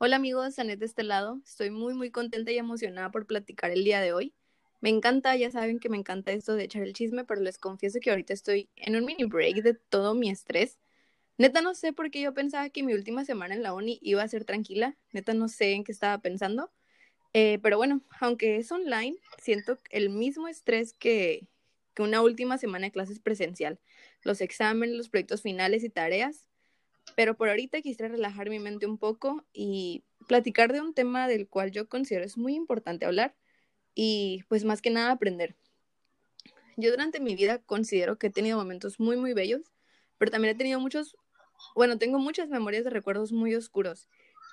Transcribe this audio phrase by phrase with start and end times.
[0.00, 1.40] Hola amigos, Anet de este lado.
[1.44, 4.32] Estoy muy muy contenta y emocionada por platicar el día de hoy.
[4.80, 7.98] Me encanta, ya saben que me encanta esto de echar el chisme, pero les confieso
[8.00, 10.78] que ahorita estoy en un mini break de todo mi estrés.
[11.36, 14.22] Neta no sé por qué yo pensaba que mi última semana en la uni iba
[14.22, 14.96] a ser tranquila.
[15.12, 16.70] Neta no sé en qué estaba pensando.
[17.32, 21.48] Eh, pero bueno, aunque es online, siento el mismo estrés que,
[21.94, 23.80] que una última semana de clases presencial.
[24.22, 26.47] Los exámenes, los proyectos finales y tareas
[27.16, 31.48] pero por ahorita quisiera relajar mi mente un poco y platicar de un tema del
[31.48, 33.34] cual yo considero es muy importante hablar
[33.94, 35.56] y pues más que nada aprender.
[36.76, 39.72] Yo durante mi vida considero que he tenido momentos muy muy bellos,
[40.16, 41.16] pero también he tenido muchos,
[41.74, 44.08] bueno, tengo muchas memorias de recuerdos muy oscuros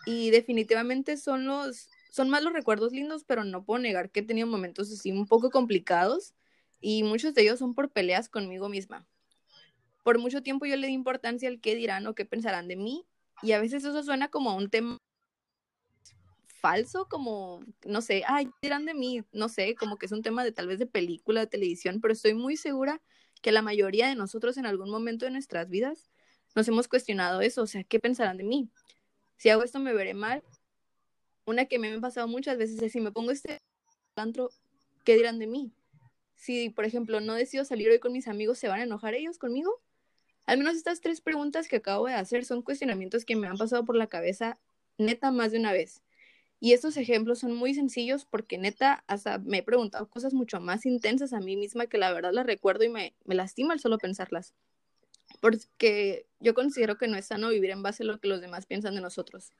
[0.05, 4.23] y definitivamente son los son más los recuerdos lindos, pero no puedo negar que he
[4.23, 6.33] tenido momentos así un poco complicados
[6.79, 9.05] y muchos de ellos son por peleas conmigo misma
[10.05, 13.07] por mucho tiempo yo le di importancia al qué dirán o qué pensarán de mí
[13.41, 14.99] y a veces eso suena como un tema
[16.61, 19.23] falso, como, no sé, ay, ¿qué dirán de mí?
[19.31, 22.13] No sé, como que es un tema de tal vez de película, de televisión, pero
[22.13, 23.01] estoy muy segura
[23.41, 26.11] que la mayoría de nosotros en algún momento de nuestras vidas
[26.53, 28.69] nos hemos cuestionado eso, o sea, ¿qué pensarán de mí?
[29.37, 30.43] Si hago esto me veré mal.
[31.47, 33.63] Una que me ha pasado muchas veces es si me pongo este
[34.15, 34.51] antro,
[35.03, 35.73] ¿qué dirán de mí?
[36.35, 39.39] Si, por ejemplo, no decido salir hoy con mis amigos, ¿se van a enojar ellos
[39.39, 39.81] conmigo?
[40.45, 43.83] Al menos estas tres preguntas que acabo de hacer son cuestionamientos que me han pasado
[43.83, 44.59] por la cabeza
[44.97, 46.03] neta más de una vez.
[46.59, 50.85] Y estos ejemplos son muy sencillos porque neta hasta me he preguntado cosas mucho más
[50.85, 53.97] intensas a mí misma que la verdad las recuerdo y me, me lastima el solo
[53.97, 54.53] pensarlas.
[55.41, 58.67] Porque yo considero que no es sano vivir en base a lo que los demás
[58.67, 59.51] piensan de nosotros.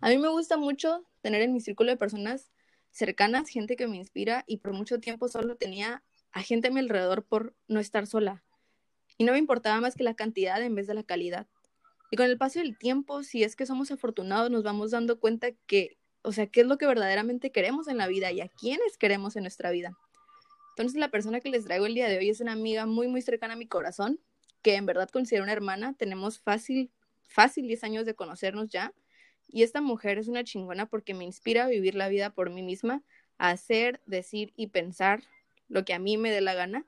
[0.00, 2.50] A mí me gusta mucho tener en mi círculo de personas
[2.90, 6.80] cercanas gente que me inspira y por mucho tiempo solo tenía a gente a mi
[6.80, 8.42] alrededor por no estar sola
[9.18, 11.46] y no me importaba más que la cantidad en vez de la calidad.
[12.10, 15.52] Y con el paso del tiempo, si es que somos afortunados, nos vamos dando cuenta
[15.66, 18.98] que, o sea, qué es lo que verdaderamente queremos en la vida y a quiénes
[18.98, 19.96] queremos en nuestra vida.
[20.76, 23.22] Entonces, la persona que les traigo el día de hoy es una amiga muy, muy
[23.22, 24.20] cercana a mi corazón,
[24.62, 25.94] que en verdad considero una hermana.
[25.94, 26.90] Tenemos fácil,
[27.28, 28.92] fácil 10 años de conocernos ya.
[29.48, 32.62] Y esta mujer es una chingona porque me inspira a vivir la vida por mí
[32.62, 33.02] misma,
[33.38, 35.22] a hacer, decir y pensar
[35.68, 36.84] lo que a mí me dé la gana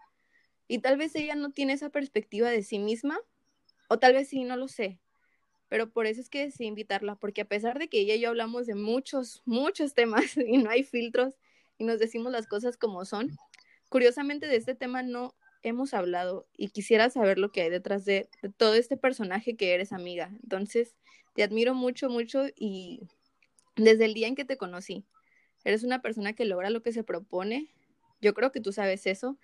[0.69, 3.19] y tal vez ella no tiene esa perspectiva de sí misma,
[3.89, 4.99] o tal vez sí, no lo sé.
[5.69, 8.29] Pero por eso es que decidí invitarla, porque a pesar de que ella y yo
[8.31, 11.35] hablamos de muchos, muchos temas y no hay filtros
[11.79, 13.37] y nos decimos las cosas como son,
[13.89, 18.29] curiosamente de este tema no hemos hablado y quisiera saber lo que hay detrás de,
[18.43, 20.31] de todo este personaje que eres amiga.
[20.43, 20.95] Entonces,
[21.35, 23.09] te admiro mucho, mucho y
[23.77, 25.05] desde el día en que te conocí,
[25.65, 27.69] eres una persona que logra lo que se propone.
[28.21, 29.39] Yo creo que tú sabes eso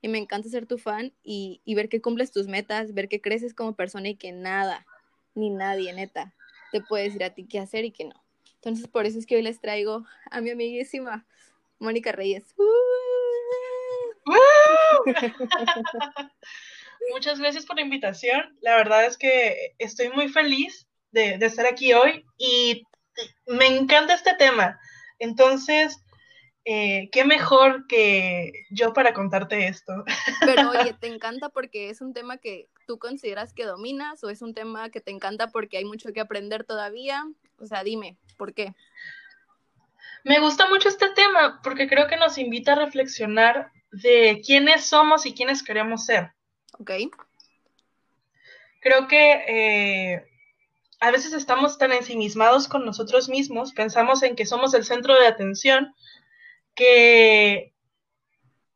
[0.00, 3.54] y me encanta ser tu fan y, ver que cumples tus metas, ver que creces
[3.54, 4.86] como persona y que nada,
[5.34, 6.34] ni nadie, neta,
[6.72, 8.24] te puede decir a ti qué hacer y qué no.
[8.56, 11.26] Entonces, por eso es que hoy les traigo a mi amiguísima
[11.78, 12.54] Mónica Reyes.
[17.12, 18.56] Muchas gracias por la invitación.
[18.60, 22.82] La verdad es que estoy muy feliz de, de estar aquí hoy y
[23.46, 24.78] me encanta este tema.
[25.18, 25.96] Entonces,
[26.68, 30.04] eh, qué mejor que yo para contarte esto.
[30.44, 34.42] Pero oye, ¿te encanta porque es un tema que tú consideras que dominas o es
[34.42, 37.24] un tema que te encanta porque hay mucho que aprender todavía?
[37.60, 38.74] O sea, dime, ¿por qué?
[40.24, 45.24] Me gusta mucho este tema porque creo que nos invita a reflexionar de quiénes somos
[45.24, 46.32] y quiénes queremos ser.
[46.80, 46.90] Ok.
[48.80, 50.26] Creo que eh,
[50.98, 55.28] a veces estamos tan ensimismados con nosotros mismos, pensamos en que somos el centro de
[55.28, 55.94] atención
[56.76, 57.74] que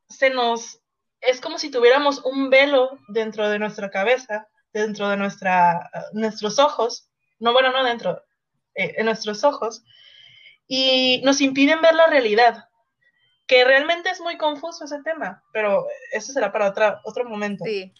[0.09, 0.81] se nos,
[1.21, 7.09] es como si tuviéramos un velo dentro de nuestra cabeza, dentro de nuestra, nuestros ojos,
[7.39, 8.23] no bueno, no dentro,
[8.75, 9.83] eh, en nuestros ojos,
[10.67, 12.67] y nos impiden ver la realidad,
[13.47, 17.63] que realmente es muy confuso ese tema, pero eso será para otra, otro momento.
[17.65, 17.93] Sí.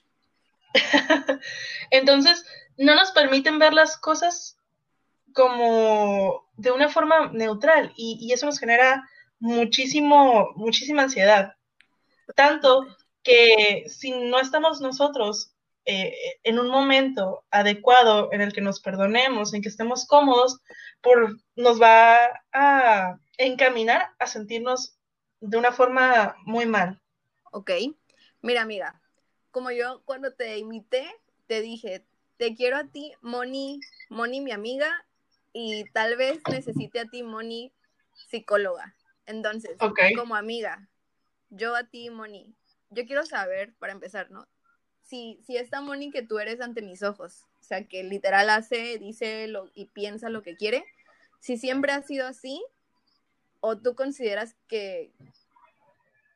[1.91, 2.45] Entonces,
[2.77, 4.57] no nos permiten ver las cosas
[5.33, 9.07] como de una forma neutral y, y eso nos genera
[9.41, 11.55] muchísimo, muchísima ansiedad.
[12.35, 12.87] Tanto
[13.23, 15.53] que si no estamos nosotros
[15.85, 20.61] eh, en un momento adecuado en el que nos perdonemos, en que estemos cómodos,
[21.01, 22.17] por, nos va
[22.53, 24.97] a encaminar a sentirnos
[25.41, 27.01] de una forma muy mal.
[27.51, 27.71] Ok.
[28.41, 29.01] Mira, mira,
[29.49, 31.11] como yo cuando te imité,
[31.47, 32.05] te dije,
[32.37, 33.79] te quiero a ti, Moni,
[34.09, 35.05] Moni, mi amiga,
[35.51, 37.73] y tal vez necesite a ti, Moni,
[38.29, 38.95] psicóloga.
[39.25, 39.77] Entonces,
[40.15, 40.89] como amiga,
[41.49, 42.53] yo a ti, Moni,
[42.89, 44.47] yo quiero saber, para empezar, ¿no?
[45.03, 48.97] Si, si esta Moni que tú eres ante mis ojos, o sea, que literal hace,
[48.97, 50.85] dice lo, y piensa lo que quiere,
[51.39, 52.63] si siempre ha sido así
[53.59, 55.11] o tú consideras que,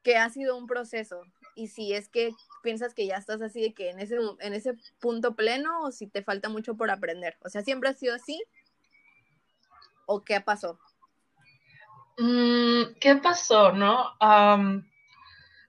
[0.04, 1.22] que ha sido un proceso
[1.56, 4.76] y si es que piensas que ya estás así de que en ese, en ese
[5.00, 7.38] punto pleno o si te falta mucho por aprender.
[7.44, 8.44] O sea, ¿siempre ha sido así?
[10.06, 10.80] ¿O qué pasó?
[12.18, 14.14] Mm, ¿Qué pasó, no?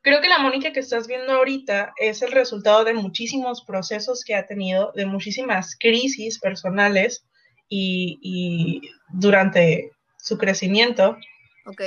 [0.03, 4.37] creo que la Mónica que estás viendo ahorita es el resultado de muchísimos procesos que
[4.37, 7.27] ha tenido, de muchísimas crisis personales
[7.69, 11.17] y, durante su crecimiento.
[11.65, 11.83] Ok.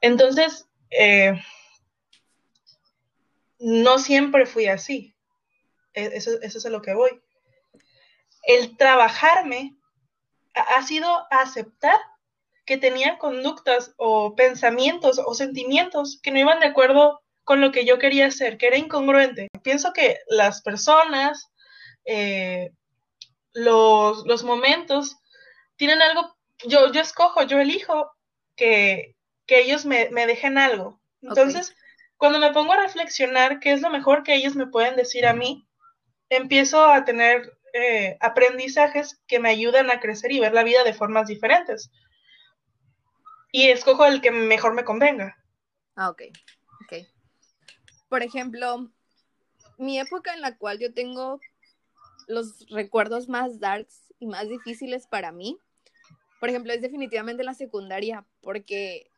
[0.00, 1.38] Entonces, eh,
[3.58, 5.14] no siempre fui así.
[5.92, 7.20] E, eso, eso es a lo que voy.
[8.46, 9.76] El trabajarme
[10.54, 11.98] ha sido aceptar
[12.64, 17.84] que tenía conductas o pensamientos o sentimientos que no iban de acuerdo con lo que
[17.84, 19.48] yo quería hacer, que era incongruente.
[19.62, 21.50] Pienso que las personas,
[22.06, 22.70] eh,
[23.52, 25.16] los, los, momentos,
[25.76, 28.10] tienen algo, yo, yo escojo, yo elijo
[28.56, 29.14] que,
[29.46, 31.00] que ellos me, me, dejen algo.
[31.20, 31.74] Entonces,
[32.16, 35.34] cuando me pongo a reflexionar qué es lo mejor que ellos me pueden decir a
[35.34, 35.66] mí,
[36.30, 40.94] empiezo a tener eh, aprendizajes que me ayudan a crecer y ver la vida de
[40.94, 41.90] formas diferentes.
[43.56, 45.38] Y escojo el que mejor me convenga.
[45.94, 46.22] Ah, ok.
[46.82, 47.06] Ok.
[48.08, 48.90] Por ejemplo,
[49.78, 51.38] mi época en la cual yo tengo
[52.26, 55.56] los recuerdos más darks y más difíciles para mí,
[56.40, 59.12] por ejemplo, es definitivamente la secundaria, porque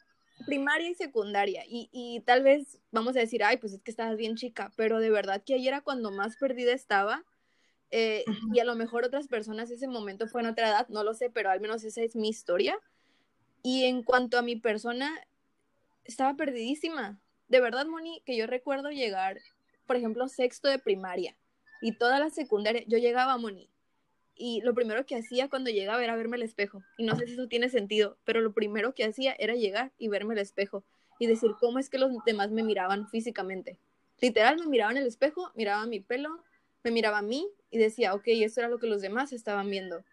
[0.44, 1.62] primaria y secundaria.
[1.66, 5.08] Y, tal vez vamos a decir, ay, pues es que estabas bien chica, pero de
[5.08, 7.24] verdad que ayer era cuando más perdida estaba.
[7.90, 8.22] Eh,
[8.52, 11.30] y a lo mejor otras personas ese momento fue en otra edad, no lo sé,
[11.30, 12.78] pero al menos esa es mi historia.
[13.68, 15.10] Y en cuanto a mi persona,
[16.04, 17.18] estaba perdidísima.
[17.48, 19.40] De verdad, Moni, que yo recuerdo llegar,
[19.88, 21.36] por ejemplo, sexto de primaria
[21.82, 23.68] y toda la secundaria, yo llegaba a Moni
[24.36, 26.84] y lo primero que hacía cuando llegaba era verme el espejo.
[26.96, 30.06] Y no sé si eso tiene sentido, pero lo primero que hacía era llegar y
[30.06, 30.84] verme el espejo
[31.18, 33.80] y decir cómo es que los demás me miraban físicamente.
[34.20, 36.40] Literal, me miraba en el espejo, miraba mi pelo,
[36.84, 40.04] me miraba a mí y decía, ok, eso era lo que los demás estaban viendo.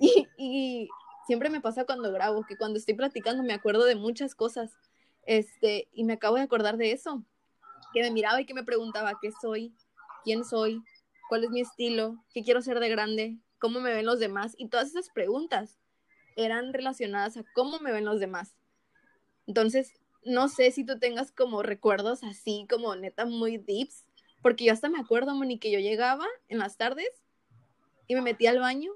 [0.36, 0.88] Y
[1.30, 4.72] siempre me pasa cuando grabo, que cuando estoy platicando me acuerdo de muchas cosas.
[5.22, 7.22] Este, y me acabo de acordar de eso,
[7.94, 9.72] que me miraba y que me preguntaba qué soy,
[10.24, 10.82] quién soy,
[11.28, 14.70] cuál es mi estilo, qué quiero ser de grande, cómo me ven los demás y
[14.70, 15.78] todas esas preguntas
[16.34, 18.56] eran relacionadas a cómo me ven los demás.
[19.46, 19.92] Entonces,
[20.24, 24.04] no sé si tú tengas como recuerdos así, como neta muy deeps,
[24.42, 27.22] porque yo hasta me acuerdo, Moni, que yo llegaba en las tardes
[28.08, 28.90] y me metía al baño,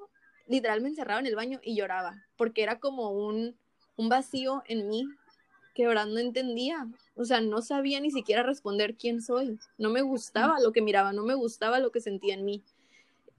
[0.47, 3.57] literal me encerraba en el baño y lloraba, porque era como un,
[3.97, 5.07] un vacío en mí
[5.75, 6.87] que ahora no entendía.
[7.17, 9.59] O sea, no sabía ni siquiera responder quién soy.
[9.77, 12.63] No me gustaba lo que miraba, no me gustaba lo que sentía en mí.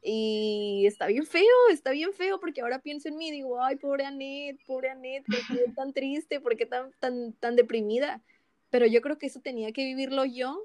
[0.07, 3.77] Y está bien feo, está bien feo, porque ahora pienso en mí y digo, ay,
[3.77, 6.39] pobre Anet, pobre Anet, ¿por qué tan triste?
[6.39, 8.21] ¿Por qué tan, tan, tan deprimida?
[8.69, 10.63] Pero yo creo que eso tenía que vivirlo yo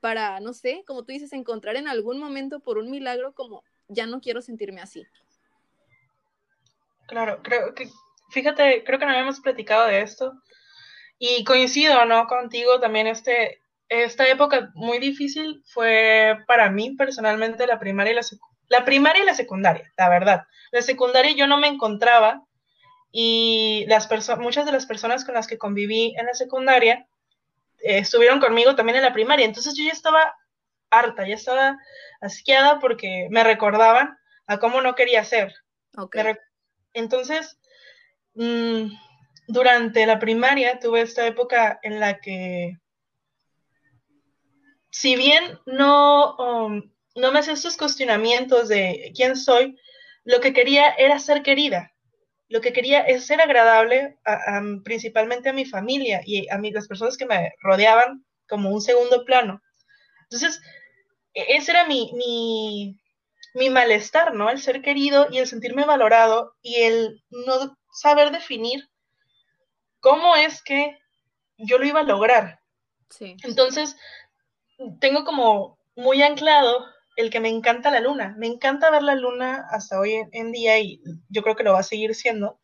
[0.00, 4.06] para, no sé, como tú dices, encontrar en algún momento por un milagro como, ya
[4.06, 5.06] no quiero sentirme así.
[7.08, 7.88] Claro, creo que,
[8.30, 10.34] fíjate, creo que no habíamos platicado de esto.
[11.18, 12.26] Y coincido, ¿no?
[12.26, 18.22] Contigo también este, esta época muy difícil fue para mí personalmente la primaria y la,
[18.68, 20.42] la primaria y la secundaria, la verdad.
[20.70, 22.44] La secundaria yo no me encontraba
[23.10, 27.08] y las muchas de las personas con las que conviví en la secundaria
[27.78, 29.46] eh, estuvieron conmigo también en la primaria.
[29.46, 30.34] Entonces yo ya estaba
[30.90, 31.78] harta, ya estaba
[32.20, 35.54] asqueada porque me recordaban a cómo no quería ser.
[36.92, 37.58] Entonces,
[38.34, 38.90] mm,
[39.48, 42.78] durante la primaria tuve esta época en la que
[44.90, 49.76] si bien no, um, no me hacía estos cuestionamientos de quién soy,
[50.24, 51.92] lo que quería era ser querida.
[52.48, 54.18] Lo que quería es ser agradable,
[54.82, 59.62] principalmente a mi familia y a las personas que me rodeaban como un segundo plano.
[60.22, 60.60] Entonces,
[61.34, 62.98] e, ese era mi, mi,
[63.58, 64.48] mi malestar, ¿no?
[64.48, 68.88] El ser querido y el sentirme valorado y el no saber definir
[70.00, 70.98] cómo es que
[71.58, 72.60] yo lo iba a lograr.
[73.10, 73.36] Sí.
[73.42, 73.96] Entonces,
[75.00, 76.86] tengo como muy anclado
[77.16, 78.34] el que me encanta la luna.
[78.38, 81.80] Me encanta ver la luna hasta hoy en día y yo creo que lo va
[81.80, 82.60] a seguir siendo.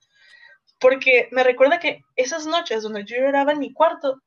[0.79, 4.23] Porque me recuerda que esas noches donde yo lloraba en mi cuarto,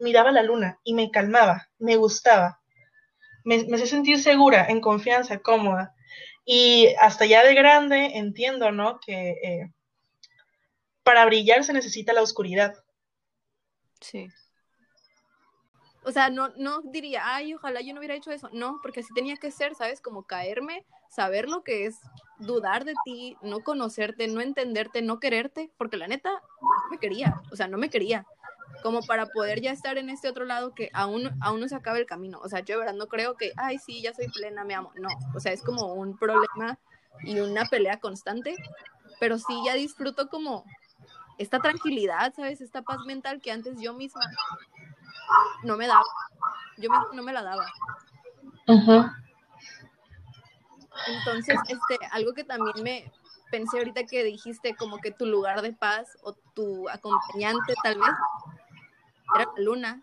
[0.00, 2.60] miraba la luna y me calmaba, me gustaba.
[3.44, 5.94] Me, me hacía sentir segura, en confianza, cómoda.
[6.50, 9.00] Y hasta ya de grande entiendo, ¿no?
[9.00, 9.72] Que eh,
[11.02, 12.74] para brillar se necesita la oscuridad.
[14.00, 14.28] Sí
[16.08, 18.48] o sea, no, no diría, ay, ojalá yo no hubiera hecho eso.
[18.50, 20.00] No, porque así tenía que ser, ¿sabes?
[20.00, 21.98] Como caerme, saber lo que es
[22.38, 27.42] dudar de ti, no conocerte, no entenderte, no quererte, porque la neta no me quería,
[27.52, 28.26] o sea, no me quería.
[28.82, 31.98] Como para poder ya estar en este otro lado que aún, aún no se acaba
[31.98, 32.38] el camino.
[32.42, 34.92] O sea, yo de verdad no creo que, ay, sí, ya soy plena, me amo.
[34.96, 36.78] No, o sea, es como un problema
[37.22, 38.54] y una pelea constante,
[39.18, 40.64] pero sí ya disfruto como
[41.38, 42.60] esta tranquilidad, ¿sabes?
[42.60, 44.20] Esta paz mental que antes yo misma
[45.64, 46.04] no me daba.
[46.76, 47.66] Yo no me la daba.
[51.06, 53.12] Entonces, este, algo que también me
[53.50, 58.10] pensé ahorita que dijiste, como que tu lugar de paz o tu acompañante tal vez
[59.34, 60.02] era la luna.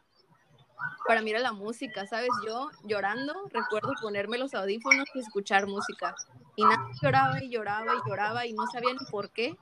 [1.08, 2.30] Para mí era la música, ¿sabes?
[2.46, 6.16] Yo llorando, recuerdo ponerme los audífonos y escuchar música.
[6.56, 9.56] Y nada, lloraba y lloraba y lloraba y no sabía ni por qué,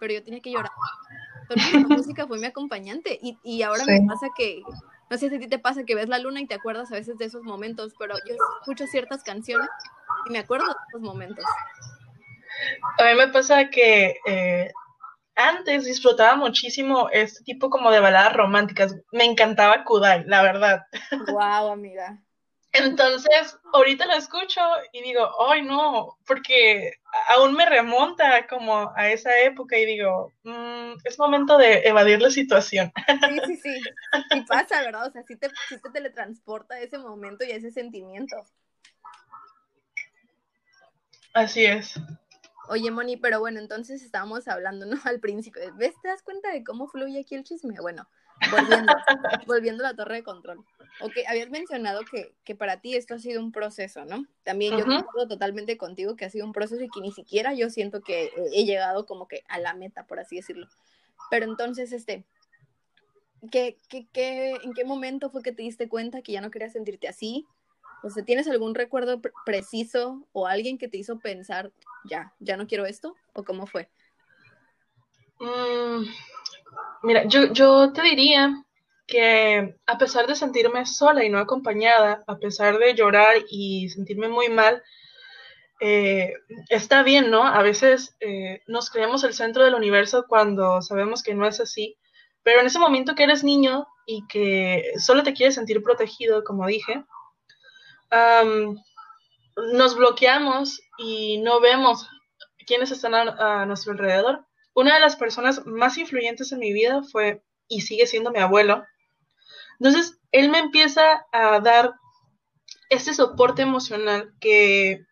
[0.00, 0.72] pero yo tenía que llorar.
[1.42, 4.62] Entonces la música fue mi acompañante y, y ahora me pasa que
[5.10, 6.96] no sé si a ti te pasa que ves la luna y te acuerdas a
[6.96, 9.68] veces de esos momentos, pero yo escucho ciertas canciones
[10.26, 11.44] y me acuerdo de esos momentos.
[12.98, 14.72] A mí me pasa que eh,
[15.36, 18.94] antes disfrutaba muchísimo este tipo como de baladas románticas.
[19.12, 20.82] Me encantaba Kudai, la verdad.
[21.28, 22.18] Wow, amiga.
[22.74, 24.60] Entonces, ahorita lo escucho
[24.92, 26.94] y digo, ay no, porque
[27.28, 32.30] aún me remonta como a esa época y digo, mm, es momento de evadir la
[32.30, 32.92] situación.
[33.30, 33.80] Sí, sí, sí.
[34.34, 35.06] Y pasa, ¿verdad?
[35.06, 38.44] O sea, sí te, sí te teletransporta a ese momento y a ese sentimiento.
[41.32, 41.94] Así es.
[42.68, 44.96] Oye, Moni, pero bueno, entonces estábamos hablando, ¿no?
[45.04, 45.62] Al principio.
[45.76, 45.94] ¿Ves?
[46.02, 47.74] ¿Te das cuenta de cómo fluye aquí el chisme?
[47.80, 48.08] Bueno,
[48.50, 48.92] volviendo,
[49.46, 50.64] volviendo a la torre de control.
[51.00, 54.26] Ok, habías mencionado que, que, para ti esto ha sido un proceso, ¿no?
[54.44, 57.68] También yo concuerdo totalmente contigo que ha sido un proceso y que ni siquiera yo
[57.68, 60.68] siento que he llegado como que a la meta, por así decirlo.
[61.30, 62.24] Pero entonces, este,
[63.50, 66.72] ¿qué, qué, qué, ¿en qué momento fue que te diste cuenta que ya no querías
[66.72, 67.46] sentirte así?
[68.04, 71.72] O sea, ¿tienes algún recuerdo preciso o alguien que te hizo pensar,
[72.04, 73.16] ya, ya no quiero esto?
[73.32, 73.88] ¿O cómo fue?
[75.40, 76.04] Mm,
[77.02, 78.62] mira, yo, yo te diría
[79.06, 84.28] que a pesar de sentirme sola y no acompañada, a pesar de llorar y sentirme
[84.28, 84.82] muy mal,
[85.80, 86.34] eh,
[86.68, 87.46] está bien, ¿no?
[87.46, 91.96] A veces eh, nos creemos el centro del universo cuando sabemos que no es así,
[92.42, 96.66] pero en ese momento que eres niño y que solo te quieres sentir protegido, como
[96.66, 97.02] dije,
[99.56, 102.08] nos bloqueamos y no vemos
[102.66, 104.46] quiénes están a, nuestro alrededor.
[104.74, 108.84] Una de las personas más influyentes en mi vida fue y sigue siendo mi abuelo.
[109.78, 111.92] Entonces, él me empieza a dar
[112.90, 115.04] este soporte emocional que,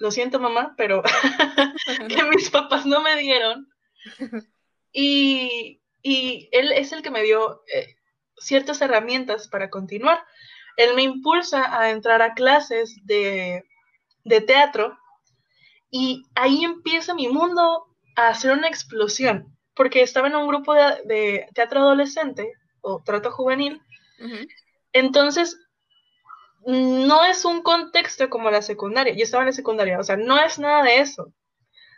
[0.00, 1.02] lo siento mamá, pero
[2.08, 3.68] que mis papás no me dieron.
[4.92, 7.96] Y, él es el que me dio eh,
[8.38, 10.24] ciertas herramientas para continuar
[10.76, 13.64] él me impulsa a entrar a clases de,
[14.46, 14.96] teatro
[15.90, 17.86] y ahí empieza mi mundo
[18.16, 23.82] a hacer una explosión, porque estaba en un grupo de, teatro adolescente o trato juvenil.
[24.92, 25.58] Entonces,
[26.66, 29.14] no es un contexto como la secundaria.
[29.14, 31.32] Yo estaba en la secundaria, o sea, no es nada de eso.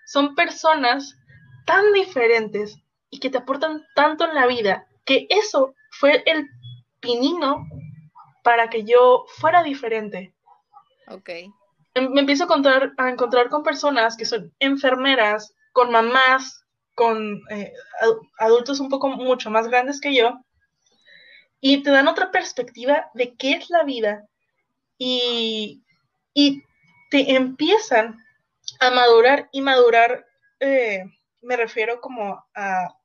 [0.07, 1.17] Son personas
[1.67, 2.79] tan diferentes
[3.11, 6.49] y que te aportan tanto en la vida que eso fue el
[7.01, 7.67] pinino
[8.43, 10.35] para que yo fuera diferente.
[11.09, 11.29] Ok.
[11.95, 17.41] Em, me empiezo a encontrar, a encontrar con personas que son enfermeras, con mamás, con
[17.51, 17.73] eh,
[18.39, 20.41] adultos un poco mucho más grandes que yo,
[21.61, 24.27] y te dan otra perspectiva de qué es la vida
[24.99, 25.83] y,
[26.35, 26.63] y
[27.11, 28.19] te empiezan
[28.81, 30.27] a madurar y madurar,
[30.61, 31.05] eh,
[31.41, 32.97] me refiero como a,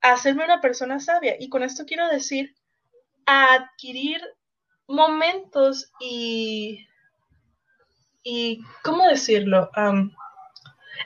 [0.00, 1.36] a hacerme una persona sabia.
[1.38, 2.54] Y con esto quiero decir
[3.28, 4.22] a adquirir
[4.86, 6.88] momentos y,
[8.22, 9.70] y ¿cómo decirlo?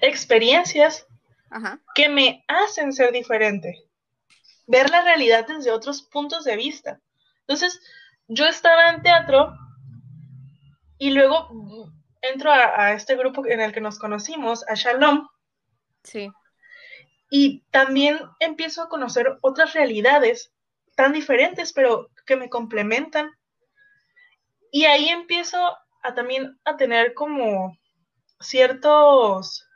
[0.01, 1.05] experiencias
[1.97, 3.83] que me hacen ser diferente.
[4.69, 7.01] Ver la realidad desde otros puntos de vista.
[7.41, 7.81] Entonces,
[8.29, 9.55] yo estaba en teatro
[10.99, 11.49] y luego
[12.21, 15.29] entro a, a, este grupo en el que nos conocimos, a Shalom.
[16.05, 16.31] Sí.
[17.31, 20.53] Y también empiezo a conocer otras realidades
[20.95, 23.31] tan diferentes, pero que me complementan.
[24.71, 27.77] Y ahí empiezo a también a tener como
[28.41, 29.67] ciertos,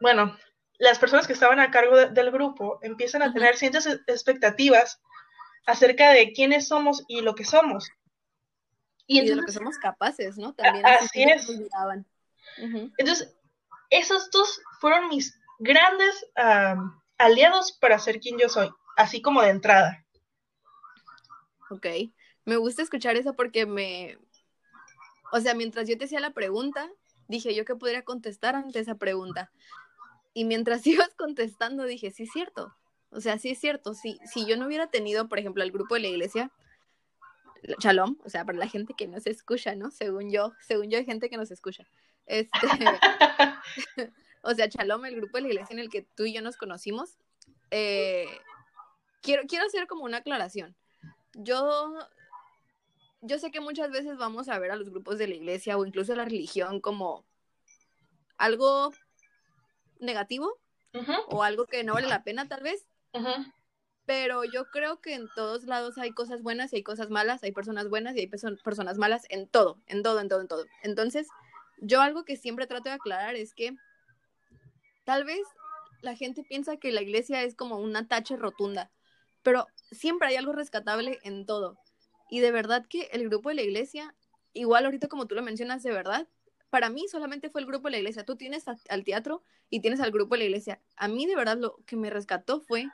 [0.00, 0.36] bueno,
[0.78, 5.00] las personas que estaban a cargo del grupo empiezan a tener ciertas e-, expectativas
[5.66, 7.88] acerca de quiénes somos y lo que somos.
[9.06, 10.54] Y, de lo que somos capaces, ¿no?
[10.54, 10.86] También.
[10.86, 11.48] Así es.
[12.98, 13.34] Entonces,
[13.90, 16.26] esos dos fueron mis grandes
[17.18, 18.70] aliados para ser quien yo soy,
[19.02, 20.04] así como de entrada.
[21.70, 21.86] Ok,
[22.44, 24.18] me gusta escuchar eso porque me,
[25.32, 26.90] o sea, mientras yo te hacía la pregunta,
[27.26, 29.50] dije yo que podría contestar ante esa pregunta.
[30.34, 32.74] Y mientras ibas contestando, dije, sí es cierto.
[33.10, 33.94] O sea, sí es cierto.
[33.94, 36.50] Si, si yo no hubiera tenido, por ejemplo, el grupo de la iglesia,
[37.78, 39.90] Shalom, o sea, para la gente que nos escucha, ¿no?
[39.90, 41.86] Según yo, según yo hay gente que nos escucha.
[42.26, 42.50] Este,
[44.42, 46.56] o sea, Shalom, el grupo de la iglesia en el que tú y yo nos
[46.56, 47.16] conocimos,
[47.70, 48.26] eh,
[49.22, 50.76] quiero, quiero hacer como una aclaración.
[51.34, 51.94] Yo,
[53.22, 55.86] yo sé que muchas veces vamos a ver a los grupos de la iglesia o
[55.86, 57.24] incluso a la religión como
[58.36, 58.92] algo
[59.98, 60.58] negativo
[61.28, 62.86] o algo que no vale la pena tal vez.
[64.04, 67.52] Pero yo creo que en todos lados hay cosas buenas y hay cosas malas, hay
[67.52, 70.66] personas buenas y hay personas malas en todo, en todo, en todo, en todo.
[70.82, 71.28] Entonces,
[71.78, 73.76] yo algo que siempre trato de aclarar es que
[75.04, 75.42] tal vez
[76.00, 78.90] la gente piensa que la iglesia es como una tache rotunda,
[79.42, 81.78] pero siempre hay algo rescatable en todo.
[82.30, 84.14] Y de verdad que el grupo de la iglesia,
[84.52, 86.28] igual ahorita como tú lo mencionas, de verdad,
[86.70, 88.24] para mí solamente fue el grupo de la iglesia.
[88.24, 90.80] Tú tienes al teatro y tienes al grupo de la iglesia.
[90.96, 92.88] A mí de verdad lo que me rescató fue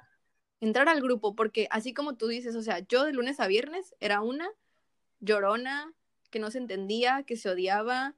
[0.61, 3.95] entrar al grupo, porque así como tú dices, o sea, yo de lunes a viernes
[4.01, 4.51] era una
[5.21, 5.93] llorona
[6.31, 8.17] que no se entendía, que se odiaba,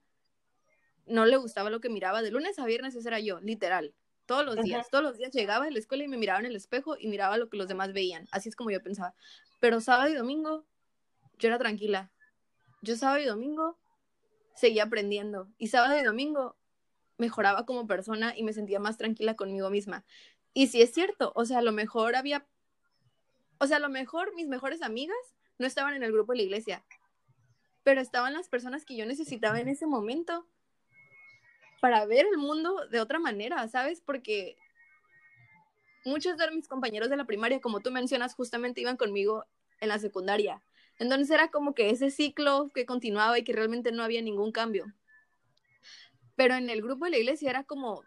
[1.06, 2.22] no le gustaba lo que miraba.
[2.22, 3.94] De lunes a viernes esa era yo, literal.
[4.30, 6.54] Todos los días, todos los días llegaba a la escuela y me miraba en el
[6.54, 8.28] espejo y miraba lo que los demás veían.
[8.30, 9.12] Así es como yo pensaba.
[9.58, 10.64] Pero sábado y domingo,
[11.40, 12.12] yo era tranquila.
[12.80, 13.76] Yo sábado y domingo
[14.54, 15.48] seguía aprendiendo.
[15.58, 16.56] Y sábado y domingo
[17.18, 20.04] mejoraba como persona y me sentía más tranquila conmigo misma.
[20.54, 22.46] Y si es cierto, o sea, a lo mejor había,
[23.58, 25.18] o sea, a lo mejor mis mejores amigas
[25.58, 26.84] no estaban en el grupo de la iglesia,
[27.82, 30.46] pero estaban las personas que yo necesitaba en ese momento
[31.80, 34.02] para ver el mundo de otra manera, ¿sabes?
[34.04, 34.56] Porque
[36.04, 39.44] muchos de mis compañeros de la primaria, como tú mencionas, justamente iban conmigo
[39.80, 40.62] en la secundaria.
[40.98, 44.92] Entonces era como que ese ciclo que continuaba y que realmente no había ningún cambio.
[46.36, 48.04] Pero en el grupo de la iglesia era como,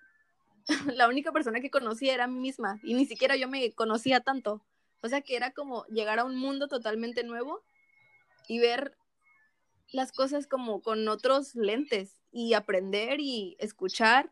[0.93, 4.21] la única persona que conocía era a mí misma y ni siquiera yo me conocía
[4.21, 4.61] tanto.
[5.01, 7.61] O sea que era como llegar a un mundo totalmente nuevo
[8.47, 8.95] y ver
[9.91, 14.31] las cosas como con otros lentes y aprender y escuchar.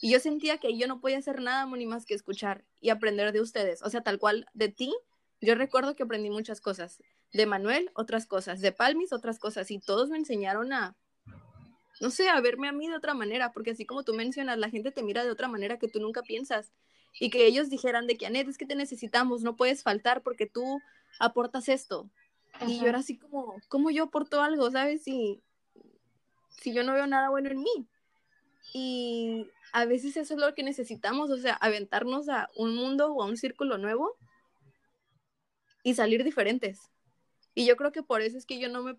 [0.00, 3.32] Y yo sentía que yo no podía hacer nada ni más que escuchar y aprender
[3.32, 3.82] de ustedes.
[3.82, 4.94] O sea, tal cual de ti,
[5.40, 7.02] yo recuerdo que aprendí muchas cosas.
[7.32, 8.60] De Manuel, otras cosas.
[8.60, 9.70] De Palmis, otras cosas.
[9.70, 10.96] Y todos me enseñaron a,
[12.00, 14.70] no sé, a verme a mí de otra manera, porque así como tú mencionas, la
[14.70, 16.72] gente te mira de otra manera que tú nunca piensas.
[17.20, 20.46] Y que ellos dijeran de que, Anet, es que te necesitamos, no puedes faltar porque
[20.46, 20.80] tú
[21.18, 22.08] aportas esto.
[22.66, 25.04] Y yo era así como, ¿cómo yo aporto algo, sabes?
[25.04, 25.40] Si,
[26.50, 27.88] si yo no veo nada bueno en mí.
[28.74, 33.22] Y a veces eso es lo que necesitamos, o sea, aventarnos a un mundo o
[33.22, 34.16] a un círculo nuevo
[35.82, 36.80] y salir diferentes.
[37.54, 38.96] Y yo creo que por eso es que yo no me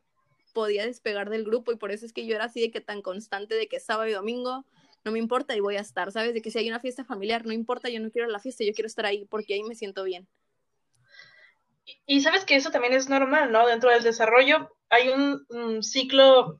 [0.53, 3.01] podía despegar del grupo y por eso es que yo era así de que tan
[3.01, 4.65] constante de que sábado y domingo
[5.05, 6.33] no me importa y voy a estar, ¿sabes?
[6.33, 8.73] De que si hay una fiesta familiar, no importa, yo no quiero la fiesta, yo
[8.73, 10.27] quiero estar ahí porque ahí me siento bien.
[12.06, 13.65] Y sabes que eso también es normal, ¿no?
[13.67, 16.60] Dentro del desarrollo hay un, ciclo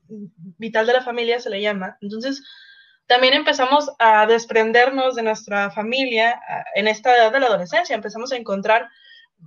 [0.58, 1.96] vital de la familia, se le llama.
[2.00, 2.42] Entonces,
[3.06, 6.40] también empezamos a desprendernos de nuestra familia
[6.74, 8.88] en esta edad de la adolescencia, empezamos a encontrar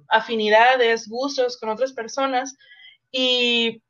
[0.10, 2.58] afinidades, gustos con otras personas
[3.12, 3.82] y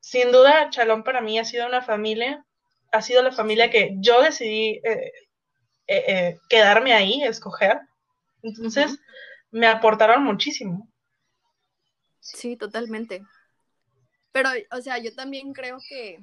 [0.00, 2.44] sin duda, Chalón para mí ha sido una familia,
[2.90, 5.12] ha sido la familia que yo decidí eh,
[5.86, 7.80] eh, eh, quedarme ahí, escoger.
[8.42, 8.98] Entonces,
[9.50, 10.91] me aportaron muchísimo.
[12.22, 13.26] Sí, totalmente.
[14.30, 16.20] Pero, o sea, yo también creo que,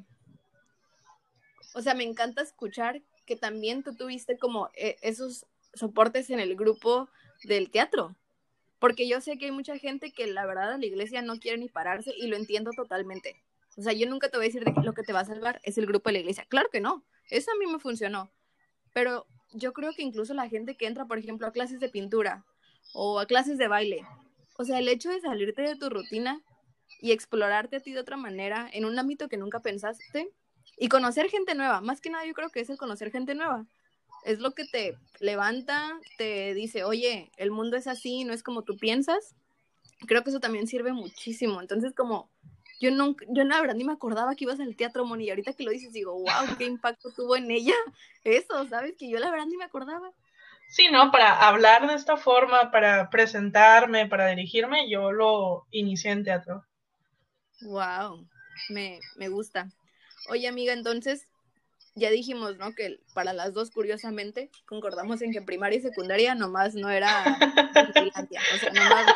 [1.75, 7.09] o sea, me encanta escuchar que también tú tuviste como esos soportes en el grupo
[7.43, 8.15] del teatro.
[8.79, 11.67] Porque yo sé que hay mucha gente que la verdad la iglesia no quiere ni
[11.67, 13.43] pararse y lo entiendo totalmente.
[13.77, 15.59] O sea, yo nunca te voy a decir que lo que te va a salvar
[15.63, 16.45] es el grupo de la iglesia.
[16.47, 17.03] Claro que no.
[17.29, 18.31] Eso a mí me funcionó.
[18.93, 22.45] Pero yo creo que incluso la gente que entra, por ejemplo, a clases de pintura
[22.93, 24.05] o a clases de baile,
[24.59, 26.41] o sea, el hecho de salirte de tu rutina
[27.01, 30.33] y explorarte a ti de otra manera en un ámbito que nunca pensaste
[30.77, 33.65] y conocer gente nueva, más que nada yo creo que es el conocer gente nueva.
[34.25, 38.63] Es lo que te levanta, te dice, oye, el mundo es así, no es como
[38.63, 39.33] tú piensas.
[40.07, 41.61] Creo que eso también sirve muchísimo.
[41.61, 42.29] Entonces, como
[42.81, 45.53] yo no, yo la verdad ni me acordaba que ibas al teatro, Moni, y ahorita
[45.53, 47.75] que lo dices digo, wow, qué impacto tuvo en ella
[48.25, 48.95] eso, ¿sabes?
[48.97, 50.11] Que yo la verdad ni me acordaba.
[50.69, 51.11] Sí, ¿no?
[51.11, 56.63] Para hablar de esta forma, para presentarme, para dirigirme, yo lo inicié en teatro.
[57.61, 58.27] Wow,
[58.69, 59.67] me, me gusta.
[60.29, 61.27] Oye, amiga, entonces,
[61.95, 62.75] ya dijimos, ¿no?
[62.75, 68.57] Que para las dos, curiosamente, concordamos en que primaria y secundaria nomás no era o
[68.59, 69.15] sea, nomás,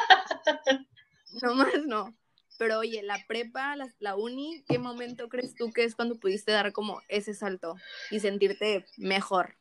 [1.44, 2.18] nomás no
[2.58, 6.52] Pero oye, la prepa, la, la, uni, ¿qué momento crees tú que es cuando pudiste
[6.52, 7.76] dar como ese salto
[8.10, 9.56] y sentirte mejor?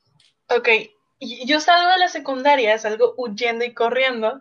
[0.49, 0.69] Ok,
[1.47, 4.41] yo salgo de la secundaria, salgo huyendo y corriendo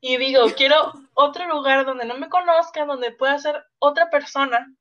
[0.00, 4.72] y digo, quiero otro lugar donde no me conozcan, donde pueda ser otra persona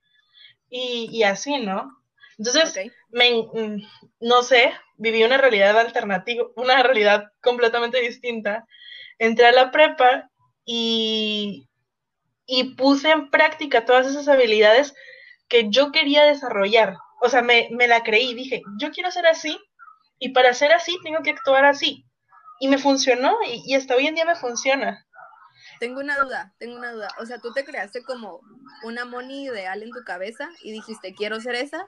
[0.69, 1.95] y, y así, ¿no?
[2.37, 3.81] Entonces, me, mm,
[4.21, 8.65] no sé, viví una realidad alternativa, una realidad completamente distinta.
[9.17, 10.29] Entré a la prepa
[10.63, 11.67] y,
[12.45, 14.93] y puse en práctica todas esas habilidades
[15.49, 16.95] que yo quería desarrollar.
[17.21, 19.59] O sea, me, me la creí, dije, yo quiero ser así
[20.19, 22.05] y para ser así tengo que actuar así.
[22.59, 25.05] Y me funcionó y, y hasta hoy en día me funciona.
[25.79, 27.07] Tengo una duda, tengo una duda.
[27.19, 28.41] O sea, tú te creaste como
[28.83, 31.87] una Moni ideal en tu cabeza y dijiste, quiero ser esa.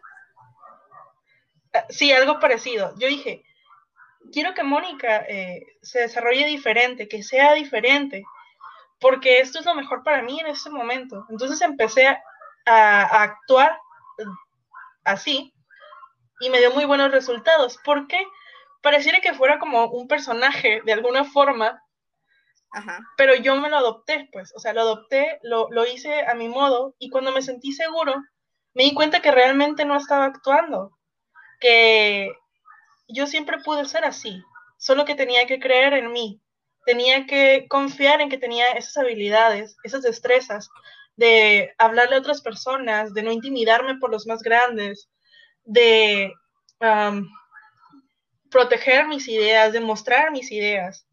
[1.74, 2.94] Ah, sí, algo parecido.
[2.98, 3.44] Yo dije,
[4.32, 8.24] quiero que Mónica eh, se desarrolle diferente, que sea diferente,
[9.00, 11.26] porque esto es lo mejor para mí en este momento.
[11.30, 12.22] Entonces empecé a,
[12.66, 13.78] a actuar
[15.04, 15.54] así
[16.42, 17.78] y me dio muy buenos resultados.
[17.86, 18.22] porque
[18.82, 21.82] Pareciera que fuera como un personaje de alguna forma
[23.18, 26.48] pero yo me lo adopté, pues, o sea, lo adopté, lo, lo hice a mi
[26.48, 28.16] modo y cuando me sentí seguro,
[28.74, 30.98] me di cuenta que realmente no estaba actuando,
[31.60, 32.32] que
[33.10, 34.42] yo siempre pude ser así,
[34.78, 36.42] solo que tenía que creer en mí,
[36.86, 40.70] tenía que confiar en que tenía esas habilidades, esas destrezas
[41.18, 45.10] de hablarle a otras personas, de no intimidarme por los más grandes,
[45.64, 46.34] de
[48.50, 51.08] proteger mis ideas, de mostrar mis ideas.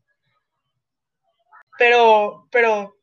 [1.79, 2.97] Pero, pero,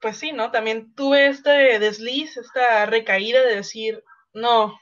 [0.00, 0.50] pues sí, ¿no?
[0.50, 4.78] También tuve este desliz, esta recaída de decir, no,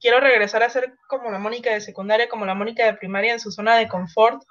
[0.00, 3.40] quiero regresar a ser como la Mónica de secundaria, como la Mónica de primaria en
[3.40, 4.42] su zona de confort,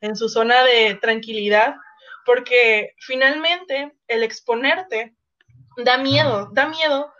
[0.00, 1.74] en su zona de tranquilidad,
[2.24, 5.14] porque finalmente el exponerte
[5.76, 7.12] da miedo, da miedo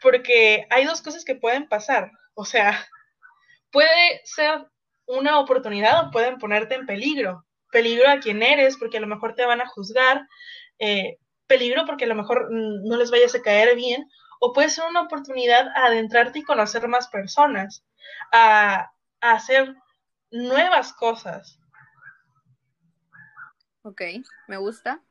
[0.00, 2.10] porque hay dos cosas que pueden pasar.
[2.40, 2.86] O sea,
[3.72, 4.68] puede ser
[5.06, 9.34] una oportunidad o pueden ponerte en peligro peligro a quien eres, porque a lo mejor
[9.34, 10.26] te van a juzgar,
[10.78, 14.08] eh, peligro porque a lo mejor no les vayas a caer bien,
[14.40, 17.84] o puede ser una oportunidad a adentrarte y conocer más personas,
[18.32, 19.74] a, hacer
[20.30, 21.58] nuevas cosas.
[23.82, 24.02] Ok,
[24.46, 25.02] me gusta.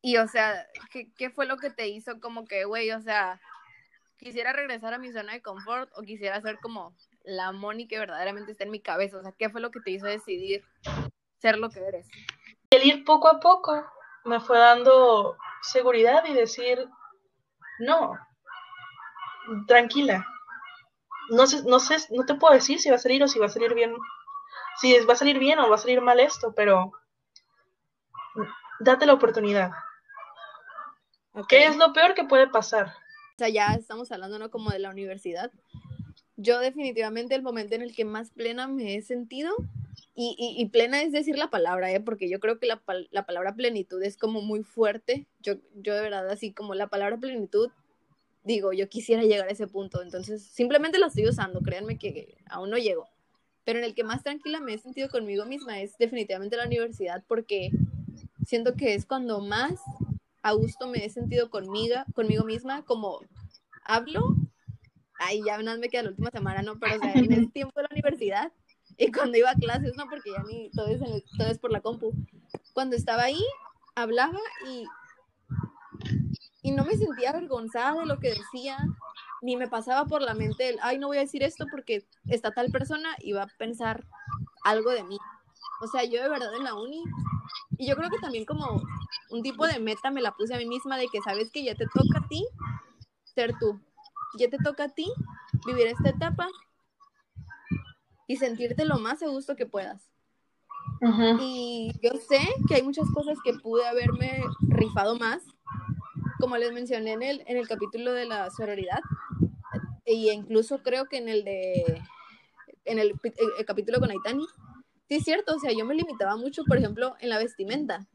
[0.00, 3.40] Y o sea, ¿qué, ¿qué, fue lo que te hizo como que, güey, o sea,
[4.22, 8.52] quisiera regresar a mi zona de confort o quisiera ser como la Moni que verdaderamente
[8.52, 9.18] está en mi cabeza?
[9.18, 10.64] O sea, ¿qué fue lo que te hizo decidir
[11.38, 12.08] ser lo que eres?
[12.70, 13.84] El ir poco a poco
[14.24, 16.88] me fue dando seguridad y decir,
[17.80, 18.12] no,
[19.66, 20.26] tranquila.
[21.30, 23.46] No sé, no sé, no te puedo decir si va a salir o si va
[23.46, 23.94] a salir bien,
[24.80, 26.92] si va a salir bien o va a salir mal esto, pero
[28.80, 29.72] date la oportunidad.
[31.48, 33.01] ¿Qué es lo peor que puede pasar?
[33.42, 34.50] Sea, ya estamos hablando, ¿no?
[34.50, 35.50] Como de la universidad
[36.36, 39.52] yo definitivamente el momento en el que más plena me he sentido,
[40.14, 42.00] y, y, plena es decir la palabra, ¿eh?
[42.00, 46.02] porque yo creo que la, la, palabra plenitud es como muy fuerte, yo, yo de
[46.02, 47.70] verdad así como la palabra plenitud,
[48.44, 52.68] digo, yo quisiera llegar a ese punto, entonces simplemente la estoy usando, créanme que aún
[52.68, 53.08] no llego,
[53.64, 57.24] pero en el que más tranquila me he sentido conmigo misma es definitivamente la universidad,
[57.26, 57.70] porque
[58.46, 59.80] siento que es cuando más
[60.42, 63.20] a gusto me he sentido conmigo, conmigo misma, como
[63.84, 64.36] hablo
[65.22, 67.72] ay, ya nada me queda la última semana, no, pero o sea, en el tiempo
[67.76, 68.52] de la universidad
[68.98, 71.00] y cuando iba a clases, no, porque ya ni todo es,
[71.38, 72.12] todo es por la compu.
[72.74, 73.42] Cuando estaba ahí,
[73.94, 74.84] hablaba y,
[76.62, 78.76] y no me sentía avergonzada de lo que decía,
[79.40, 82.50] ni me pasaba por la mente el, ay, no voy a decir esto porque está
[82.50, 84.04] tal persona y va a pensar
[84.64, 85.18] algo de mí.
[85.82, 87.02] O sea, yo de verdad en la uni,
[87.76, 88.80] y yo creo que también como
[89.30, 91.74] un tipo de meta me la puse a mí misma de que sabes que ya
[91.74, 92.46] te toca a ti
[93.34, 93.80] ser tú
[94.38, 95.10] ya te toca a ti
[95.66, 96.48] vivir esta etapa
[98.26, 100.08] y sentirte lo más a gusto que puedas.
[101.40, 105.42] Y yo sé que hay muchas cosas que pude haberme rifado más,
[106.38, 109.00] como les mencioné en el, en el capítulo de la sororidad,
[110.04, 112.02] e incluso creo que en el de
[112.84, 113.14] en el,
[113.58, 114.46] el capítulo con Aitani.
[115.12, 118.06] Sí, es cierto, o sea, yo me limitaba mucho, por ejemplo, en la vestimenta.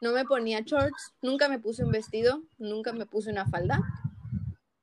[0.00, 3.82] No me ponía shorts, nunca me puse un vestido, nunca me puse una falda.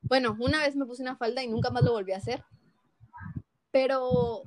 [0.02, 2.44] Bueno, una vez me puse una falda y nunca más lo volví a hacer.
[3.72, 4.44] Pero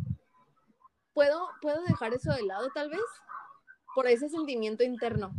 [1.14, 3.02] puedo, puedo dejar eso de lado tal vez
[3.94, 5.34] por ese sentimiento interno.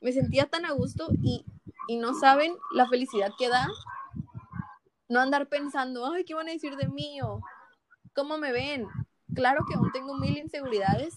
[0.00, 1.44] Me sentía tan a gusto y,
[1.88, 3.68] y no saben la felicidad que da
[5.10, 7.20] no andar pensando, ay, ¿qué van a decir de mí?
[7.20, 7.42] o
[8.14, 8.88] ¿cómo me ven?
[9.34, 11.14] Claro que aún tengo mil inseguridades,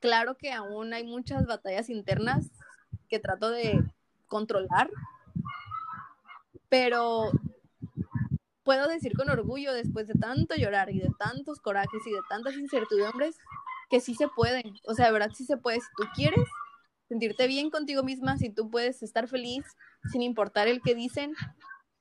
[0.00, 2.50] claro que aún hay muchas batallas internas
[3.08, 3.82] que trato de
[4.26, 4.90] controlar,
[6.68, 7.30] pero
[8.64, 12.54] puedo decir con orgullo, después de tanto llorar y de tantos corajes y de tantas
[12.54, 13.36] incertidumbres,
[13.88, 14.64] que sí se puede.
[14.86, 15.80] O sea, de verdad sí se puede.
[15.80, 16.48] Si tú quieres
[17.08, 19.64] sentirte bien contigo misma, si tú puedes estar feliz
[20.10, 21.34] sin importar el que dicen,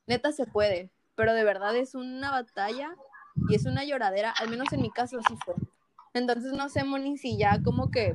[0.08, 0.90] neta se puede.
[1.16, 2.96] Pero de verdad es una batalla
[3.50, 5.56] y es una lloradera, al menos en mi caso así fue.
[6.14, 8.14] Entonces no sé, Moni, si ya como que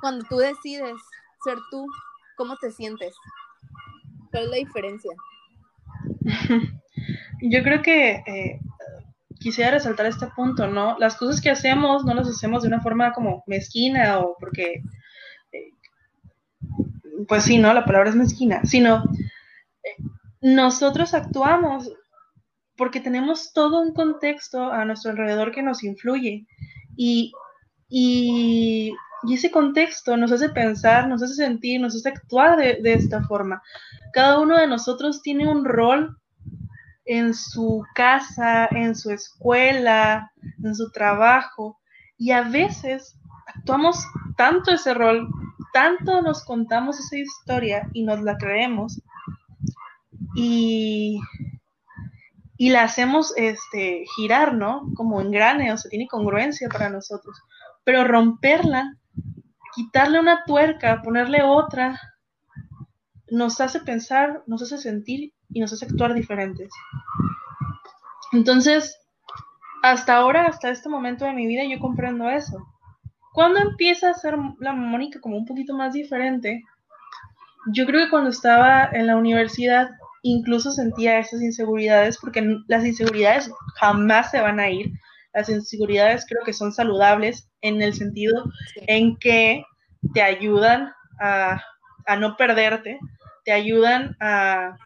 [0.00, 0.96] cuando tú decides
[1.44, 1.86] ser tú,
[2.36, 3.14] ¿cómo te sientes?
[4.30, 5.10] ¿Cuál es la diferencia?
[7.42, 8.60] Yo creo que eh,
[9.38, 10.98] quisiera resaltar este punto, ¿no?
[10.98, 14.82] Las cosas que hacemos no las hacemos de una forma como mezquina o porque,
[15.52, 15.72] eh,
[17.26, 17.72] pues sí, ¿no?
[17.72, 19.02] La palabra es mezquina, sino
[19.82, 20.02] eh,
[20.42, 21.90] nosotros actuamos
[22.80, 26.46] porque tenemos todo un contexto a nuestro alrededor que nos influye
[26.96, 27.30] y,
[27.90, 28.94] y,
[29.30, 33.62] ese contexto nos hace pensar, nos hace sentir, nos hace actuar de, de esta forma.
[34.14, 36.16] Cada uno de nosotros tiene un rol
[37.04, 40.32] en su casa, en su escuela,
[40.64, 41.78] en su trabajo,
[42.16, 43.14] y a veces
[43.44, 44.06] actuamos
[44.38, 45.28] tanto ese rol,
[45.74, 49.02] tanto nos contamos esa historia y nos la creemos,
[50.34, 51.20] y,
[52.60, 54.92] y la hacemos este, girar, ¿no?
[54.94, 57.34] Como engrane, o sea, tiene congruencia para nosotros.
[57.84, 58.98] Pero romperla,
[59.74, 61.98] quitarle una tuerca, ponerle otra,
[63.30, 66.68] nos hace pensar, nos hace sentir y nos hace actuar diferentes.
[68.32, 68.94] Entonces,
[69.82, 72.58] hasta ahora, hasta este momento de mi vida, yo comprendo eso.
[73.32, 76.62] Cuando empieza a ser la Mónica como un poquito más diferente,
[77.72, 79.88] yo creo que cuando estaba en la universidad
[80.22, 84.92] incluso sentía esas inseguridades, porque las inseguridades jamás se van a ir.
[85.32, 88.44] Las inseguridades creo que son saludables en el sentido
[88.86, 89.64] en que
[90.14, 91.62] te ayudan a,
[92.06, 92.98] a no perderte,
[93.44, 94.76] te ayudan a,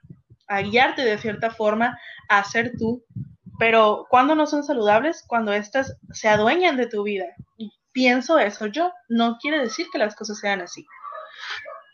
[0.71, 3.03] guiarte de cierta forma a ser tú,
[3.59, 7.27] pero cuando no son saludables, cuando éstas se adueñan de tu vida.
[7.93, 10.87] pienso eso yo, no quiere decir que las cosas sean así.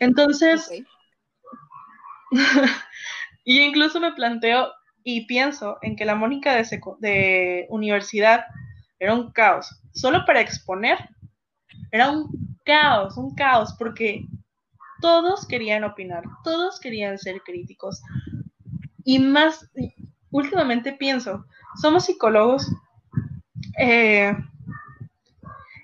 [0.00, 0.70] Entonces,
[3.44, 4.68] y incluso me planteo
[5.03, 8.44] y pienso en que la Mónica de, de universidad
[8.98, 9.81] era un caos.
[9.92, 10.98] Solo para exponer,
[11.90, 14.26] era un caos, un caos, porque
[15.00, 18.03] todos querían opinar, todos querían ser críticos.
[19.05, 19.68] Y más,
[20.31, 21.46] últimamente pienso,
[21.81, 22.70] somos psicólogos
[23.79, 24.37] eh,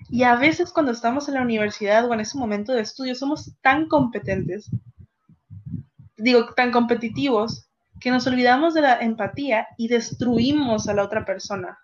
[0.08, 3.52] y a veces cuando estamos en la universidad o en ese momento de estudio somos
[3.62, 4.70] tan competentes,
[6.16, 7.68] digo, tan competitivos,
[8.00, 11.78] que nos olvidamos de la empatía y destruimos a la otra persona.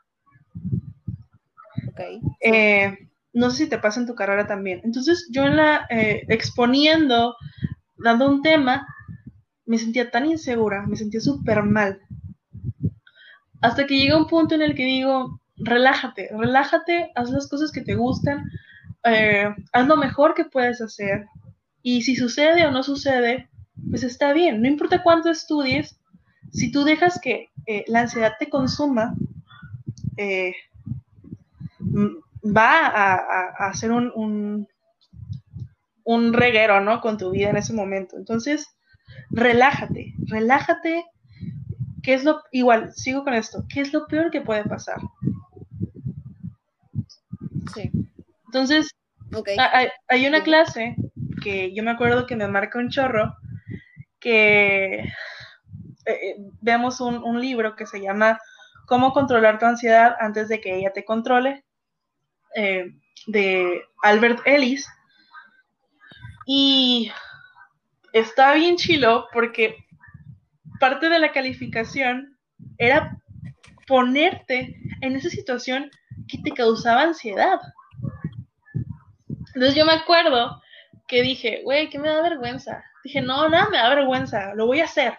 [1.92, 2.21] Okay.
[2.40, 2.97] Eh,
[3.33, 4.81] no sé si te pasa en tu carrera también.
[4.85, 7.35] Entonces yo en la eh, exponiendo,
[7.97, 8.87] dando un tema,
[9.64, 12.01] me sentía tan insegura, me sentía súper mal.
[13.61, 17.83] Hasta que llega un punto en el que digo, relájate, relájate, haz las cosas que
[17.83, 18.51] te gustan,
[19.05, 21.27] eh, haz lo mejor que puedes hacer.
[21.83, 23.49] Y si sucede o no sucede,
[23.90, 25.99] pues está bien, no importa cuánto estudies,
[26.53, 29.14] si tú dejas que eh, la ansiedad te consuma,
[32.45, 34.66] va a, hacer un,
[36.05, 37.01] un, reguero, ¿no?
[37.01, 38.16] Con tu vida en ese momento.
[38.16, 38.66] Entonces,
[39.31, 41.05] relájate, relájate.
[42.03, 44.99] ¿Qué es lo, igual, sigo con esto, ¿qué es lo peor que puede pasar?
[47.75, 47.90] Sí.
[48.47, 48.90] Entonces,
[50.09, 50.97] hay, una clase
[51.42, 53.37] que yo me acuerdo que me marca un chorro,
[54.23, 55.11] que eh,
[56.07, 58.39] eh, vemos un, un libro que se llama
[58.87, 61.65] Cómo controlar tu ansiedad antes de que ella te controle,
[62.57, 62.93] eh,
[63.27, 64.87] de Albert Ellis.
[66.47, 67.13] Y
[68.13, 69.77] está bien chilo porque
[70.81, 72.37] parte de la calificación
[72.79, 73.17] era
[73.87, 75.91] ponerte en esa situación
[76.29, 77.61] que te causaba ansiedad.
[79.55, 80.61] Entonces yo me acuerdo
[81.07, 82.83] que dije, güey, ¿qué me da vergüenza?
[83.05, 85.19] Dije, no, nada me da vergüenza, lo voy a hacer.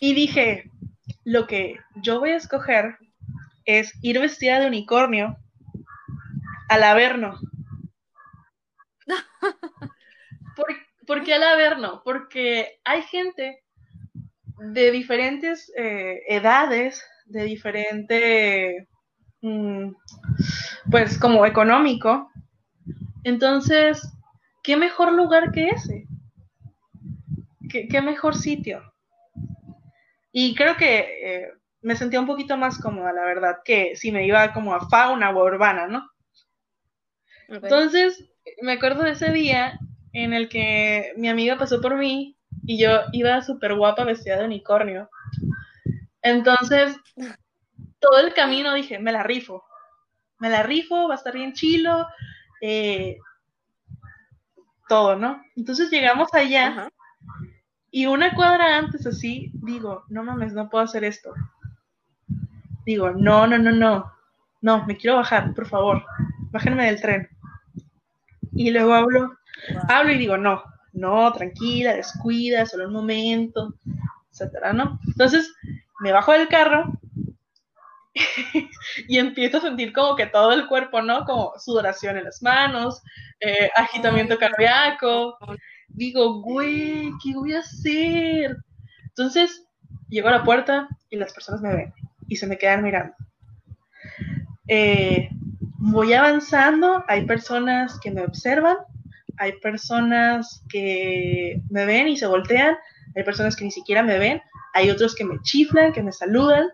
[0.00, 0.70] Y dije,
[1.24, 2.98] lo que yo voy a escoger
[3.64, 5.36] es ir vestida de unicornio
[6.68, 7.38] al Averno.
[11.06, 12.02] ¿Por, qué al Averno?
[12.04, 13.62] Porque hay gente
[14.58, 18.88] de diferentes eh, edades, de diferente,
[19.40, 19.90] mm,
[20.90, 22.30] pues como económico.
[23.24, 24.15] Entonces,
[24.66, 26.08] ¿qué mejor lugar que ese?
[27.70, 28.82] ¿Qué, mejor sitio?
[30.32, 31.52] Y creo que eh,
[31.82, 35.30] me sentía un poquito más cómoda, la verdad, que si me iba como a fauna
[35.30, 36.10] o urbana, ¿no?
[37.48, 38.24] Entonces,
[38.60, 39.78] me acuerdo de ese día
[40.12, 44.46] en el que mi amiga pasó por mí y yo iba súper guapa vestida de
[44.46, 45.08] unicornio.
[46.22, 46.96] Entonces,
[48.00, 49.64] todo el camino dije, me la rifo,
[50.40, 52.08] me la rifo, va a estar bien chilo,
[52.60, 53.18] eh,
[54.88, 55.42] todo, ¿no?
[55.56, 56.88] Entonces llegamos allá
[57.90, 61.32] y una cuadra antes así, digo, no mames, no puedo hacer esto.
[62.84, 64.12] Digo, no, no, no, no,
[64.60, 66.04] no, me quiero bajar, por favor,
[66.50, 67.28] bájenme del tren.
[68.52, 69.36] Y luego hablo,
[69.88, 73.74] hablo y digo, no, no, tranquila, descuida, solo un momento,
[74.30, 74.98] etcétera, ¿no?
[75.06, 75.54] Entonces
[76.00, 76.98] me bajo del carro
[79.08, 81.24] y empiezo a sentir como que todo el cuerpo, ¿no?
[81.24, 83.02] Como sudoración en las manos,
[83.40, 85.38] eh, agitamiento cardíaco.
[85.88, 88.56] Digo, güey, ¿qué voy a hacer?
[89.04, 89.64] Entonces,
[90.08, 91.94] llego a la puerta y las personas me ven
[92.28, 93.14] y se me quedan mirando.
[94.68, 95.28] Eh,
[95.78, 98.76] voy avanzando, hay personas que me observan,
[99.38, 102.76] hay personas que me ven y se voltean,
[103.14, 104.42] hay personas que ni siquiera me ven,
[104.74, 106.68] hay otros que me chiflan, que me saludan,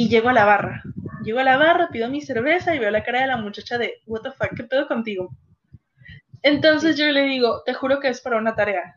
[0.00, 0.82] y llego a la barra.
[1.22, 4.00] Llego a la barra, pido mi cerveza y veo la cara de la muchacha de,
[4.06, 5.28] what the fuck, ¿qué pedo contigo?
[6.42, 8.94] Entonces yo le digo, te juro que es para una tarea.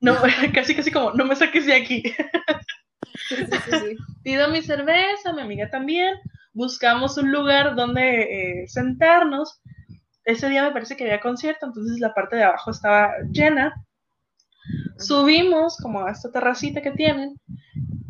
[0.00, 0.16] No,
[0.52, 2.02] casi, casi como, no me saques de aquí.
[4.24, 6.16] Pido mi cerveza, mi amiga también,
[6.52, 9.60] buscamos un lugar donde eh, sentarnos.
[10.24, 13.72] Ese día me parece que había concierto, entonces la parte de abajo estaba llena.
[14.98, 17.36] Subimos como a esta terracita que tienen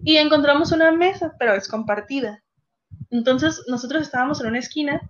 [0.05, 2.43] y encontramos una mesa, pero es compartida.
[3.11, 5.01] Entonces nosotros estábamos en una esquina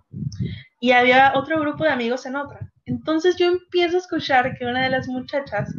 [0.79, 2.71] y había otro grupo de amigos en otra.
[2.85, 5.73] Entonces yo empiezo a escuchar que una de las muchachas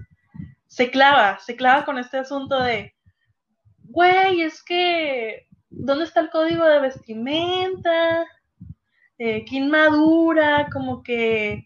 [0.66, 2.94] se clava, se clava con este asunto de,
[3.84, 8.26] güey, es que, ¿dónde está el código de vestimenta?
[9.18, 9.70] Eh, ¿Quién?
[10.72, 11.64] Como que,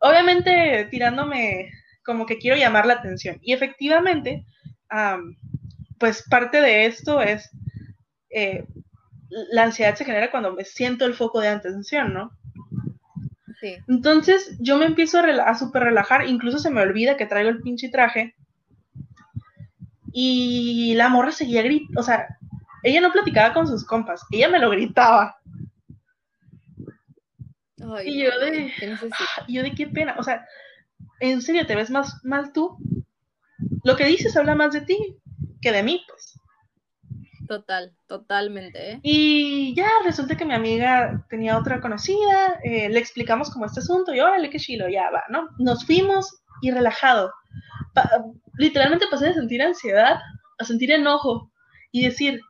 [0.00, 1.70] obviamente tirándome,
[2.04, 3.38] como que quiero llamar la atención.
[3.40, 4.44] Y efectivamente,
[5.98, 7.50] pues parte de esto es,
[8.30, 8.66] eh,
[9.50, 12.30] la ansiedad se genera cuando me siento el foco de atención, ¿no?
[13.60, 13.76] Sí.
[13.88, 17.62] Entonces yo me empiezo a, a super relajar, incluso se me olvida que traigo el
[17.62, 18.34] pinche traje.
[20.12, 22.26] Y la morra seguía gritando, o sea,
[22.82, 25.36] ella no platicaba con sus compas, ella me lo gritaba.
[28.04, 28.72] y yo de,
[29.48, 30.46] yo de qué pena, o sea,
[31.20, 32.78] en serio, ¿te ves más mal tú?
[33.84, 35.18] Lo que dices habla más de ti
[35.60, 36.38] que de mí, pues.
[37.46, 38.92] Total, totalmente.
[38.92, 39.00] ¿eh?
[39.02, 44.12] Y ya resulta que mi amiga tenía otra conocida, eh, le explicamos como este asunto
[44.12, 45.48] y órale, qué chilo, ya va, ¿no?
[45.58, 47.32] Nos fuimos y relajado.
[48.58, 50.18] literalmente pasé de sentir ansiedad
[50.58, 51.50] a sentir enojo
[51.92, 52.40] y decir,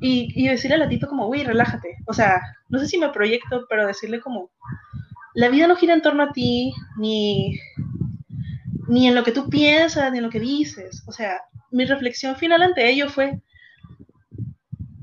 [0.00, 1.96] y, y decirle a la tipa como, güey, relájate.
[2.06, 4.50] O sea, no sé si me proyecto, pero decirle como,
[5.34, 7.58] la vida no gira en torno a ti, ni,
[8.88, 11.04] ni en lo que tú piensas, ni en lo que dices.
[11.06, 13.42] O sea, mi reflexión final ante ello fue,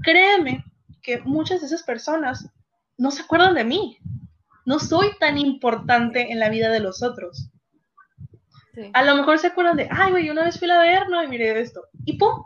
[0.04, 0.64] créeme
[1.02, 2.50] que muchas de esas personas
[2.98, 3.98] no se acuerdan de mí.
[4.66, 7.52] No soy tan importante en la vida de los otros.
[8.94, 11.28] A lo mejor se acuerdan de, ay, güey, una vez fui a ver, no, y
[11.28, 11.82] miré esto.
[12.06, 12.44] Y pum,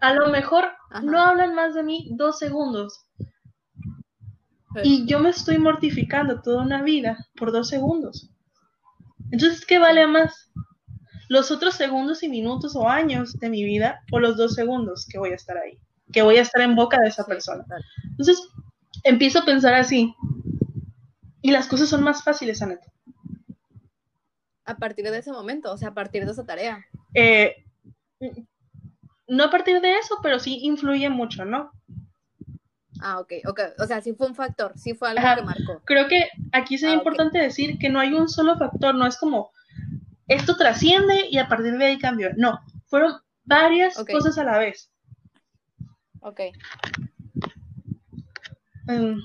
[0.00, 0.72] a lo mejor
[1.02, 3.06] no hablan más de mí dos segundos.
[4.82, 8.30] Y yo me estoy mortificando toda una vida por dos segundos.
[9.30, 10.50] Entonces, ¿qué vale más?
[11.32, 15.18] Los otros segundos y minutos o años de mi vida o los dos segundos que
[15.18, 15.78] voy a estar ahí,
[16.12, 17.64] que voy a estar en boca de esa persona.
[18.04, 18.38] Entonces,
[19.02, 20.14] empiezo a pensar así
[21.40, 22.92] y las cosas son más fáciles, Aneta.
[24.66, 26.84] A partir de ese momento, o sea, a partir de esa tarea.
[27.14, 27.64] Eh,
[29.26, 31.72] no a partir de eso, pero sí influye mucho, ¿no?
[33.00, 33.60] Ah, ok, ok.
[33.78, 35.82] O sea, sí fue un factor, sí fue algo que marcó.
[35.86, 39.16] Creo que aquí sería ah, importante decir que no hay un solo factor, no es
[39.16, 39.50] como,
[40.28, 42.30] esto trasciende y a partir de ahí cambió.
[42.36, 44.90] No, fueron varias cosas a la vez.
[46.20, 46.40] Ok.
[48.88, 49.20] Em.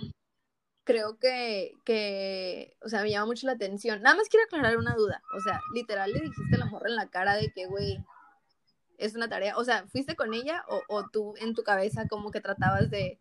[0.84, 4.02] Creo que, que, o sea, me llama mucho la atención.
[4.02, 5.22] Nada más quiero aclarar una duda.
[5.36, 8.00] O sea, literal le dijiste a la morra en la cara de que, güey,
[8.98, 9.58] es una tarea.
[9.58, 13.20] O sea, ¿fuiste con ella o, o tú en tu cabeza como que tratabas de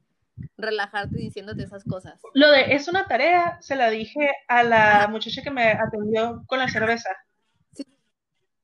[0.56, 2.20] relajarte diciéndote esas cosas?
[2.34, 6.58] Lo de es una tarea se la dije a la muchacha que me atendió con
[6.58, 7.10] la cerveza.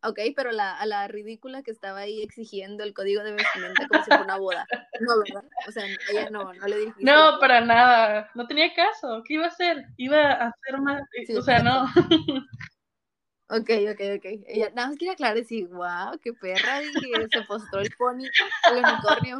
[0.04, 4.02] Ok, pero la, a la ridícula que estaba ahí exigiendo el código de vestimenta como
[4.02, 4.66] si fuera una boda.
[5.00, 5.44] No, ¿verdad?
[5.68, 6.94] O sea, ella no, no le dije.
[7.00, 8.30] No, para nada.
[8.34, 9.22] No tenía caso.
[9.26, 9.86] ¿Qué iba a hacer?
[9.96, 11.02] Iba a hacer más.
[11.36, 11.86] o sea, no.
[13.54, 14.24] Ok, ok, ok.
[14.48, 18.24] Ella, nada más quería aclarar, decir, wow, qué perra, dije, se postró el pony,
[18.70, 19.38] el unicornio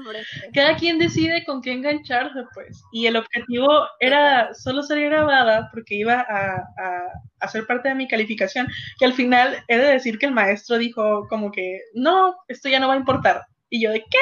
[0.53, 2.83] Cada quien decide con qué engancharse, pues.
[2.93, 7.07] Y el objetivo era solo ser grabada porque iba a, a,
[7.41, 8.69] a, ser parte de mi calificación.
[9.01, 12.81] Y al final he de decir que el maestro dijo como que, no, esto ya
[12.81, 13.47] no va a importar.
[13.71, 14.19] Y yo de, ¿qué?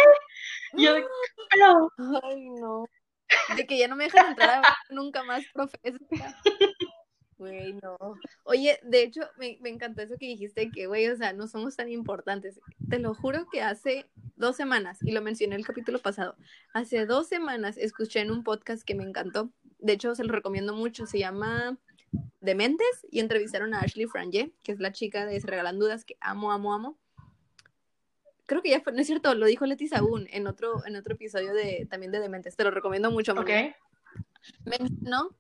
[0.75, 1.05] Y yo de,
[1.51, 1.91] pero...
[2.23, 2.85] Ay, no.
[3.57, 5.81] De que ya no me dejan entrar a nunca más, profe.
[7.41, 7.97] Güey, no.
[8.45, 11.75] Oye, de hecho, me, me, encantó eso que dijiste, que, güey, o sea, no somos
[11.75, 12.61] tan importantes.
[12.91, 14.05] Te lo juro que hace
[14.37, 16.37] dos semanas, y lo mencioné en el capítulo pasado,
[16.75, 19.51] hace dos semanas escuché en un podcast que me encantó.
[19.79, 21.07] De hecho, se lo recomiendo mucho.
[21.07, 21.79] Se llama
[22.43, 26.19] Dementes y entrevistaron a Ashley Franje, que es la chica de Se Regalan Dudas, que
[26.21, 26.99] amo, amo, amo.
[28.45, 31.15] Creo que ya fue, no es cierto, lo dijo Leti Sagún en otro, en otro
[31.15, 32.55] episodio de, también de Dementes.
[32.55, 33.49] Te lo recomiendo mucho, Ok.
[34.67, 35.31] Mencionó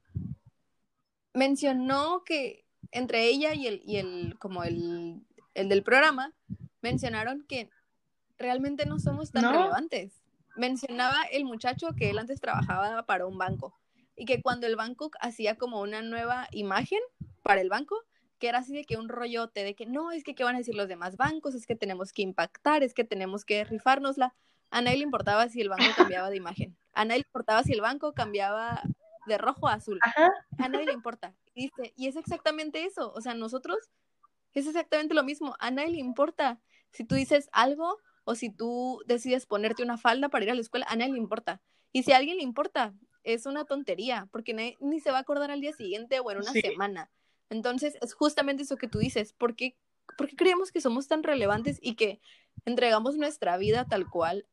[1.34, 5.22] mencionó que entre ella y el, y el como el,
[5.54, 6.32] el del programa,
[6.82, 7.70] mencionaron que
[8.38, 10.22] realmente no somos tan relevantes.
[10.56, 13.78] Mencionaba el muchacho que él antes trabajaba para un banco
[14.16, 17.00] y que cuando el banco hacía como una nueva imagen
[17.42, 17.96] para el banco,
[18.38, 20.58] que era así de que un rollote de que no, es que qué van a
[20.58, 24.34] decir los demás bancos, es que tenemos que impactar, es que tenemos que rifárnosla.
[24.70, 26.76] A nadie le importaba si el banco cambiaba de imagen.
[26.92, 28.82] A nadie le importaba si el banco cambiaba
[29.30, 29.98] de rojo a azul.
[30.58, 31.34] A nadie le importa.
[31.54, 33.12] Y dice, y es exactamente eso.
[33.14, 33.78] O sea, nosotros
[34.52, 35.56] es exactamente lo mismo.
[35.58, 36.60] A nadie le importa.
[36.90, 40.60] Si tú dices algo o si tú decides ponerte una falda para ir a la
[40.60, 41.62] escuela, a nadie le importa.
[41.92, 45.50] Y si a alguien le importa, es una tontería, porque ni se va a acordar
[45.50, 47.10] al día siguiente o en una semana.
[47.48, 49.32] Entonces, es justamente eso que tú dices.
[49.32, 49.76] ¿Por qué,
[50.16, 52.20] ¿Por qué creemos que somos tan relevantes y que
[52.64, 54.46] entregamos nuestra vida tal cual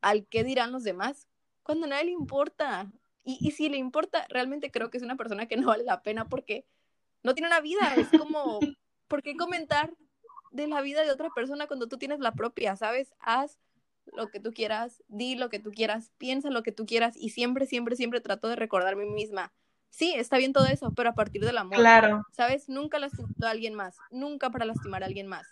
[0.00, 1.28] al qué dirán los demás?
[1.62, 2.90] Cuando a nadie le importa.
[3.28, 6.30] Y, si le importa, realmente creo que es una persona que no vale la pena
[6.30, 6.64] porque
[7.22, 7.94] no tiene una vida.
[7.94, 8.58] Es como,
[9.06, 9.92] ¿por qué comentar
[10.50, 12.74] de la vida de otra persona cuando tú tienes la propia?
[12.74, 13.12] ¿Sabes?
[13.18, 13.58] Haz
[14.14, 17.28] lo que tú quieras, di lo que tú quieras, piensa lo que tú quieras y
[17.28, 19.52] siempre, siempre, siempre trato de recordarme a mí misma.
[19.90, 21.76] Sí, está bien todo eso, pero a partir del amor.
[21.76, 22.24] Claro.
[22.32, 22.70] ¿Sabes?
[22.70, 25.46] Nunca lastimando a alguien más, nunca para lastimar a alguien más.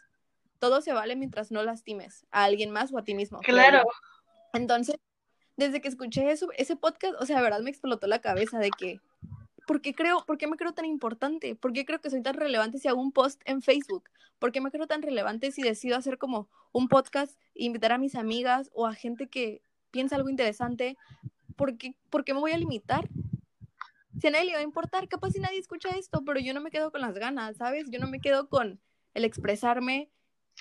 [0.58, 3.40] Todo se vale mientras no lastimes a alguien más o a ti mismo.
[3.40, 3.84] Claro.
[4.54, 4.96] Entonces,
[5.56, 8.70] desde que escuché eso, ese podcast, o sea, de verdad me explotó la cabeza de
[8.70, 9.00] que,
[9.66, 11.54] ¿por qué creo, por qué me creo tan importante?
[11.54, 14.10] ¿Por qué creo que soy tan relevante si hago un post en Facebook?
[14.38, 18.14] ¿Por qué me creo tan relevante si decido hacer como un podcast, invitar a mis
[18.14, 20.96] amigas o a gente que piensa algo interesante?
[21.56, 23.08] ¿Por qué, ¿Por qué me voy a limitar?
[24.20, 26.60] Si a nadie le va a importar, capaz si nadie escucha esto, pero yo no
[26.60, 27.86] me quedo con las ganas, ¿sabes?
[27.90, 28.80] Yo no me quedo con
[29.14, 30.10] el expresarme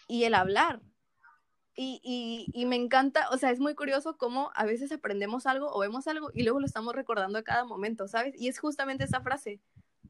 [0.08, 0.82] y el hablar.
[1.78, 5.80] Y, y, me encanta, o sea, es muy curioso cómo a veces aprendemos algo o
[5.80, 8.34] vemos algo y luego lo estamos recordando a cada momento, ¿sabes?
[8.40, 9.60] Y es justamente esa frase,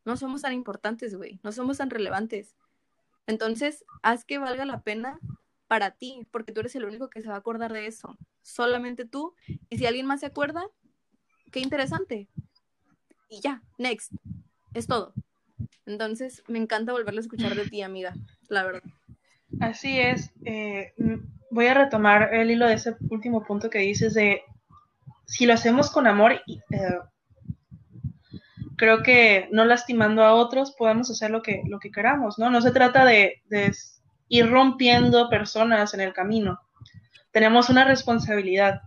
[0.03, 2.55] no somos tan importantes, güey, no somos tan relevantes.
[3.25, 5.19] Entonces, haz que valga la pena
[5.67, 9.05] para ti, porque tú eres el único que se va a acordar de eso, solamente
[9.05, 9.33] tú.
[9.69, 10.63] Y si alguien más se acuerda,
[11.51, 12.27] qué interesante.
[13.27, 14.13] Y ya, next,
[14.75, 15.13] es todo.
[15.87, 18.13] Entonces, me encanta volverlo a escuchar de ti, amiga,
[18.49, 18.83] la verdad.
[19.59, 20.31] Así es.
[20.43, 20.93] Eh,
[21.51, 24.41] voy a retomar el hilo de ese último punto que dices de
[25.25, 26.99] si lo hacemos con amor, eh,
[28.77, 32.49] creo que no lastimando a otros podemos hacer lo que, lo que queramos, ¿no?
[32.49, 33.41] No se trata de,
[34.27, 36.59] ir rompiendo personas en el camino.
[37.31, 38.81] Tenemos una responsabilidad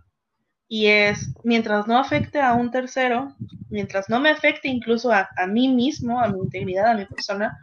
[0.67, 3.35] y es, mientras no afecte a un tercero,
[3.69, 7.57] mientras no me afecte incluso a, a mí mismo, a mi integridad, a mi persona,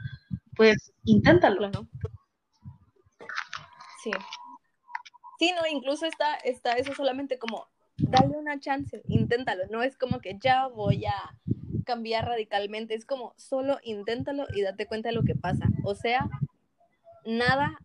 [0.56, 1.70] pues inténtalo.
[4.02, 4.10] Sí.
[5.38, 7.68] Sí, no, incluso está, está eso solamente como,
[7.98, 11.36] dale una chance, inténtalo, no es como que ya voy a
[11.84, 15.68] cambiar radicalmente, es como solo inténtalo y date cuenta de lo que pasa.
[15.84, 16.28] O sea,
[17.24, 17.78] nada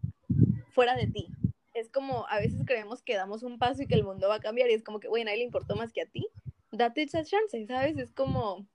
[0.71, 1.27] fuera de ti.
[1.73, 4.39] Es como a veces creemos que damos un paso y que el mundo va a
[4.39, 6.27] cambiar y es como que, a nadie le importó más que a ti.
[6.71, 7.97] Date esa chance, ¿sabes?
[7.97, 8.65] Es como,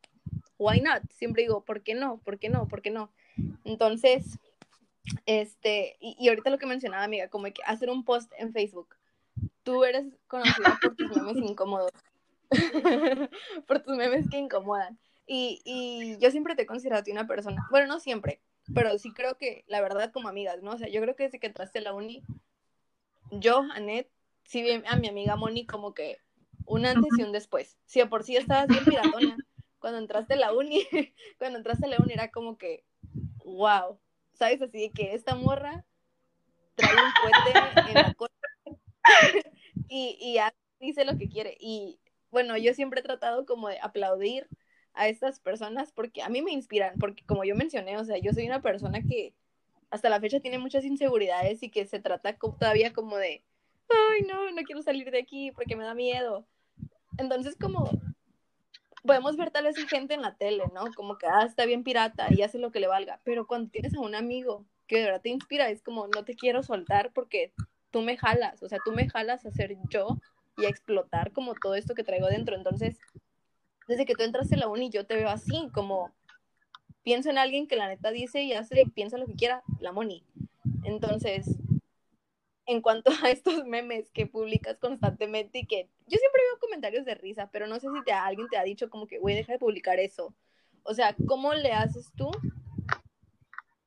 [0.58, 1.02] why not?
[1.12, 2.18] Siempre digo, ¿por qué no?
[2.18, 2.68] ¿Por qué no?
[2.68, 3.10] ¿Por qué no?
[3.64, 4.38] Entonces,
[5.26, 8.96] este, y, ahorita lo que mencionaba, amiga, como que hacer un post en Facebook.
[9.62, 11.92] Tú eres conocida por tus memes incómodos.
[13.66, 14.98] por tus memes que incomodan.
[15.26, 18.40] Y, y yo siempre te he considerado una persona, bueno, no siempre,
[18.74, 20.72] pero sí creo que, la verdad, como amigas, ¿no?
[20.72, 22.22] O sea, yo creo que desde que entraste a la uni,
[23.30, 24.10] yo, Annette,
[24.44, 26.18] sí vi a mi amiga Moni como que
[26.64, 27.76] un antes y un después.
[27.86, 29.36] Si por sí estabas bien piratona,
[29.78, 30.82] cuando entraste a la uni,
[31.38, 32.84] cuando entraste a la uni era como que,
[33.44, 33.98] wow,
[34.36, 34.62] ¿sabes?
[34.62, 35.84] Así de que esta morra
[36.74, 38.32] trae un cohete en la cola
[39.88, 40.38] y, y
[40.84, 41.56] dice lo que quiere.
[41.60, 41.98] Y
[42.30, 44.48] bueno, yo siempre he tratado como de aplaudir
[44.94, 48.32] a estas personas porque a mí me inspiran, porque como yo mencioné, o sea, yo
[48.32, 49.34] soy una persona que
[49.90, 53.44] hasta la fecha tiene muchas inseguridades y que se trata todavía como de,
[53.88, 56.46] ay, no, no quiero salir de aquí porque me da miedo.
[57.18, 57.90] Entonces, como
[59.06, 60.84] podemos ver tal vez gente en la tele, ¿no?
[60.94, 63.94] Como que, ah, está bien pirata y hace lo que le valga, pero cuando tienes
[63.94, 67.52] a un amigo que de verdad te inspira, es como, no te quiero soltar porque
[67.90, 70.18] tú me jalas, o sea, tú me jalas a ser yo
[70.58, 72.56] y a explotar como todo esto que traigo dentro.
[72.56, 72.98] Entonces,
[73.88, 76.12] desde que tú entras en la uni, yo te veo así, como
[77.02, 80.24] pienso en alguien que la neta dice y hace piensa lo que quiera, la Moni.
[80.84, 81.56] Entonces,
[82.66, 87.14] en cuanto a estos memes que publicas constantemente y que yo siempre veo comentarios de
[87.14, 89.58] risa, pero no sé si te, alguien te ha dicho como que, güey, deja de
[89.58, 90.34] publicar eso.
[90.82, 92.30] O sea, ¿cómo le haces tú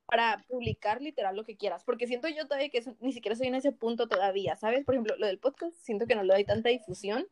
[0.06, 1.84] para publicar literal lo que quieras?
[1.84, 4.84] Porque siento yo todavía que ni siquiera soy en ese punto todavía, ¿sabes?
[4.84, 7.28] Por ejemplo, lo del podcast, siento que no le doy tanta difusión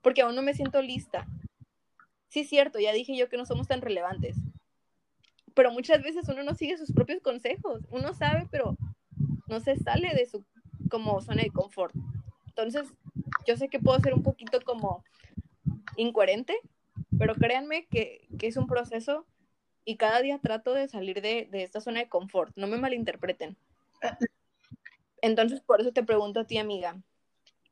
[0.00, 1.26] porque aún no me siento lista.
[2.28, 4.36] Sí, cierto, ya dije yo que no somos tan relevantes,
[5.54, 8.76] pero muchas veces uno no sigue sus propios consejos, uno sabe, pero
[9.46, 10.44] no se sale de su
[10.94, 11.92] como zona de confort.
[12.46, 12.86] Entonces,
[13.48, 15.02] yo sé que puedo ser un poquito como
[15.96, 16.56] incoherente,
[17.18, 19.26] pero créanme que, que es un proceso
[19.84, 23.56] y cada día trato de salir de, de, esta zona de confort, no me malinterpreten.
[25.20, 26.96] Entonces, por eso te pregunto a ti, amiga,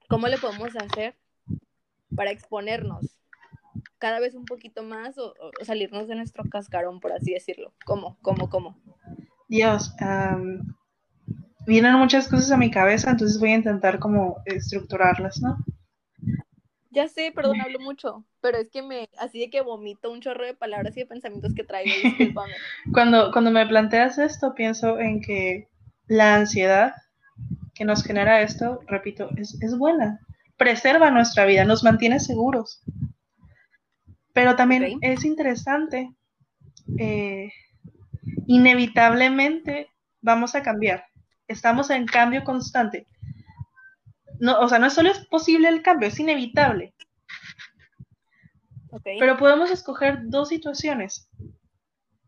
[0.09, 1.15] ¿cómo le podemos hacer
[2.17, 3.17] para exponernos?
[3.99, 7.73] cada vez un poquito más o, salirnos de nuestro cascarón, por así decirlo?
[7.85, 8.19] ¿Cómo?
[8.21, 8.51] ¿Cómo?
[8.51, 8.77] ¿Cómo?
[9.47, 9.95] Dios,
[11.67, 15.59] vienen muchas cosas a mi cabeza, entonces voy a intentar como estructurarlas, ¿no?
[16.91, 20.45] Ya sé, perdón, hablo mucho, pero es que me, así de que vomito un chorro
[20.45, 22.53] de palabras y de pensamientos que traigo, discúlpame.
[22.93, 25.69] cuando, cuando me planteas esto, pienso en que
[26.07, 26.93] la ansiedad
[27.75, 30.21] que nos genera esto, repito, es, es buena.
[30.59, 32.83] Preserva nuestra vida, nos mantiene seguros.
[34.35, 36.15] Pero también es interesante,
[36.99, 37.53] eh,
[38.47, 39.89] inevitablemente
[40.21, 41.07] vamos a cambiar.
[41.53, 43.07] Estamos en cambio constante.
[44.41, 46.95] No, o sea, no solo es posible el cambio, es inevitable.
[49.05, 51.29] Pero podemos escoger dos situaciones.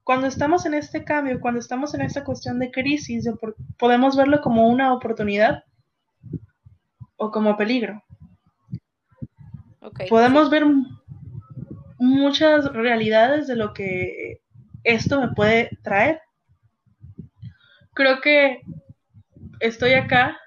[0.02, 3.28] Cuando estamos en este cambio, cuando estamos en esta cuestión de crisis,
[3.78, 5.64] podemos verlo como una oportunidad
[7.16, 8.02] o como peligro.
[10.08, 10.64] Podemos ver
[11.98, 14.40] muchas realidades de lo que
[14.82, 16.20] esto me puede traer.
[17.94, 18.62] Creo que
[19.66, 20.38] estoy acá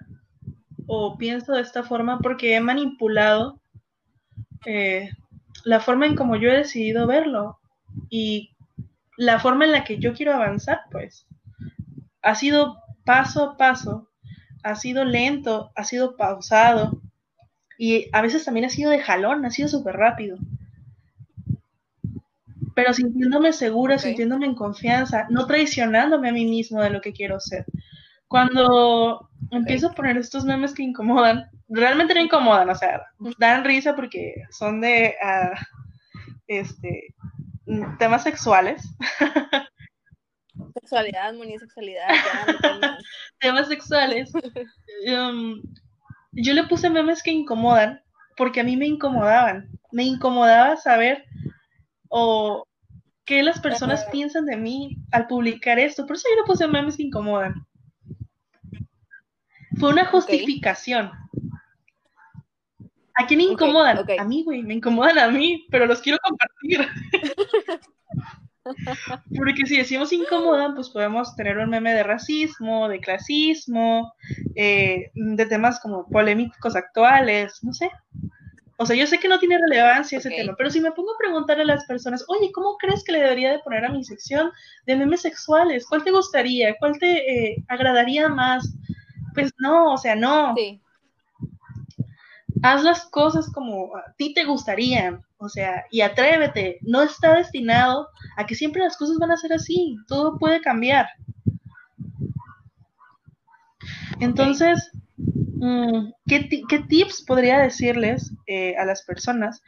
[0.86, 3.60] o pienso de esta forma porque he manipulado
[4.66, 5.10] eh,
[5.64, 7.60] la forma en como yo he decidido verlo
[8.10, 8.52] y
[9.18, 11.26] la forma en la que yo quiero avanzar, pues.
[12.22, 14.10] Ha sido paso a paso,
[14.64, 17.02] ha sido lento, ha sido pausado
[17.78, 20.38] y a veces también ha sido de jalón, ha sido súper rápido
[22.78, 27.40] pero sintiéndome segura, sintiéndome en confianza, no traicionándome a mí mismo de lo que quiero
[27.40, 27.66] ser.
[28.28, 33.02] Cuando empiezo a poner estos memes que incomodan, realmente no incomodan, o sea,
[33.38, 35.56] dan risa porque son de uh,
[36.48, 37.14] este,
[38.00, 38.84] temas sexuales.
[40.74, 42.08] Sexualidad, sexualidad.
[43.40, 44.32] temas sexuales.
[45.08, 45.62] Um,
[46.32, 48.02] yo le puse memes que incomodan
[48.36, 49.70] porque a mí me incomodaban.
[49.92, 51.26] Me incomodaba saber
[52.10, 52.66] o
[53.26, 56.06] qué las personas piensan de mí al publicar esto.
[56.06, 57.67] Por eso yo no puse memes que incomodan.
[59.80, 61.12] Fue una justificación.
[63.16, 64.06] ¿A quién incomodan?
[64.20, 66.88] A mí, güey, me incomodan a mí, pero los quiero compartir.
[69.36, 74.14] Porque si decimos incomodan, pues podemos tener un meme de racismo, de clasismo,
[74.56, 77.90] eh, de temas como polémicos actuales, no sé.
[78.80, 81.18] O sea, yo sé que no tiene relevancia ese tema, pero si me pongo a
[81.18, 84.52] preguntar a las personas, oye, ¿cómo crees que le debería de poner a mi sección
[84.86, 85.88] de memes sexuales?
[85.88, 86.76] ¿Cuál te gustaría?
[86.78, 88.72] ¿Cuál te eh, agradaría más?
[89.38, 90.54] Pues no, o sea, no.
[90.56, 90.82] Sí.
[92.64, 96.80] Haz las cosas como a ti te gustarían, o sea, y atrévete.
[96.82, 99.96] No está destinado a que siempre las cosas van a ser así.
[100.08, 101.08] Todo puede cambiar.
[104.20, 104.92] Entonces,
[105.60, 109.64] Mm, ¿qué, tips podría decirles eh, a las personas?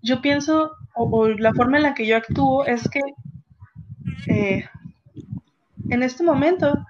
[0.00, 3.00] Yo pienso, o, la forma en la que yo actúo es que
[4.28, 4.64] eh,
[5.90, 6.86] en este momento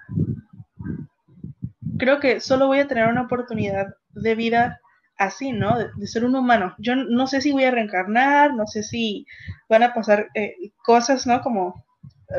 [2.03, 4.81] creo que solo voy a tener una oportunidad de vida
[5.17, 5.77] así, ¿no?
[5.77, 6.75] De, ser un humano.
[6.77, 9.25] Yo no sé si voy a reencarnar, no sé si
[9.69, 11.41] van a pasar eh, cosas, ¿no?
[11.41, 11.85] Como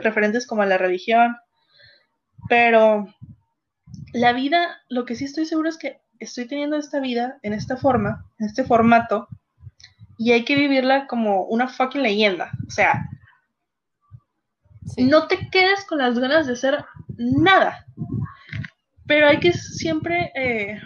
[0.02, 1.36] referentes como a la religión,
[2.48, 3.06] pero
[4.12, 7.76] la vida, lo que sí estoy seguro es que estoy teniendo esta vida en esta
[7.76, 9.28] forma, en este formato,
[10.18, 12.52] y hay que vivirla como una fucking leyenda.
[12.66, 13.08] O sea,
[14.98, 16.84] no te quedes con las ganas de ser
[17.16, 17.86] nada.
[19.06, 20.80] Pero hay que siempre eh,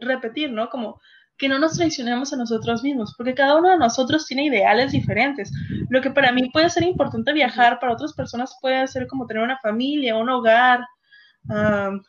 [0.00, 0.68] repetir, ¿no?
[0.68, 1.00] Como
[1.38, 5.52] que no nos traicionemos a nosotros mismos, porque cada uno de nosotros tiene ideales diferentes.
[5.90, 9.42] Lo que para mí puede ser importante viajar, para otras personas puede ser como tener
[9.42, 10.80] una familia, un hogar,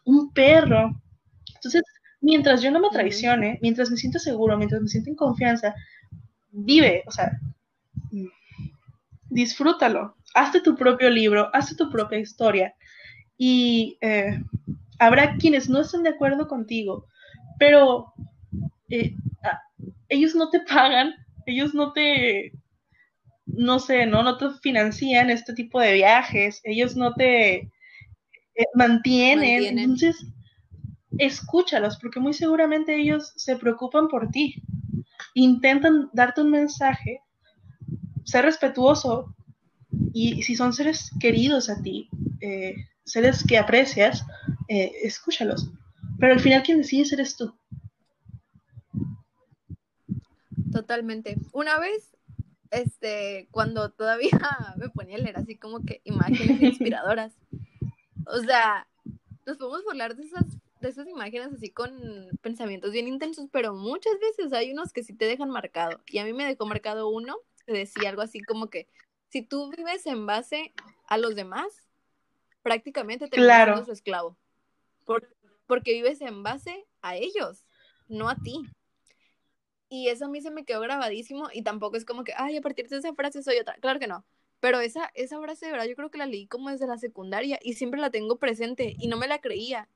[0.06, 0.92] un perro.
[1.56, 1.84] Entonces,
[2.22, 5.76] mientras yo no me traicione, mientras me siento seguro, mientras me siento en confianza,
[6.52, 7.32] vive, o sea,
[9.30, 10.16] disfrútalo.
[10.34, 12.74] Hazte tu propio libro, hazte tu propia historia.
[13.38, 14.42] Y eh,
[15.00, 17.06] habrá quienes no estén de acuerdo contigo,
[17.60, 18.14] pero
[18.90, 19.62] eh, ah,
[20.10, 21.14] ellos no te pagan,
[21.46, 22.52] ellos no te,
[23.46, 27.70] no sé, no, no te financian este tipo de viajes, ellos no te eh,
[28.74, 29.62] mantienen.
[29.62, 29.80] mantienen.
[29.80, 30.26] Entonces,
[31.18, 34.56] escúchalos, porque muy seguramente ellos se preocupan por ti.
[35.34, 37.22] Intentan darte un mensaje,
[38.24, 39.36] ser respetuoso,
[40.14, 42.10] y si son seres queridos a ti,
[42.42, 44.26] eh, seres que aprecias,
[44.68, 45.70] eh, escúchalos.
[46.20, 47.54] Pero al final quien decide eres tú.
[50.72, 51.38] Totalmente.
[51.54, 52.16] Una vez,
[52.72, 54.30] este, cuando todavía
[54.78, 57.34] me ponía a leer así como que imágenes inspiradoras,
[58.26, 58.88] o sea,
[59.46, 60.46] nos podemos burlar de esas,
[60.82, 61.92] de esas imágenes así con
[62.42, 66.02] pensamientos bien intensos, pero muchas veces hay unos que sí te dejan marcado.
[66.08, 68.88] Y a mí me dejó marcado uno que decía algo así como que
[69.30, 70.74] si tú vives en base
[71.08, 71.68] a los demás,
[72.62, 73.84] prácticamente te claro.
[73.86, 74.38] su esclavo.
[75.66, 77.66] Porque vives en base a ellos,
[78.08, 78.62] no a ti.
[79.90, 82.62] Y eso a mí se me quedó grabadísimo y tampoco es como que, ay, a
[82.62, 83.76] partir de esa frase soy otra.
[83.76, 84.26] Claro que no.
[84.60, 87.60] Pero esa, esa frase de verdad yo creo que la leí como desde la secundaria
[87.62, 89.88] y siempre la tengo presente y no me la creía.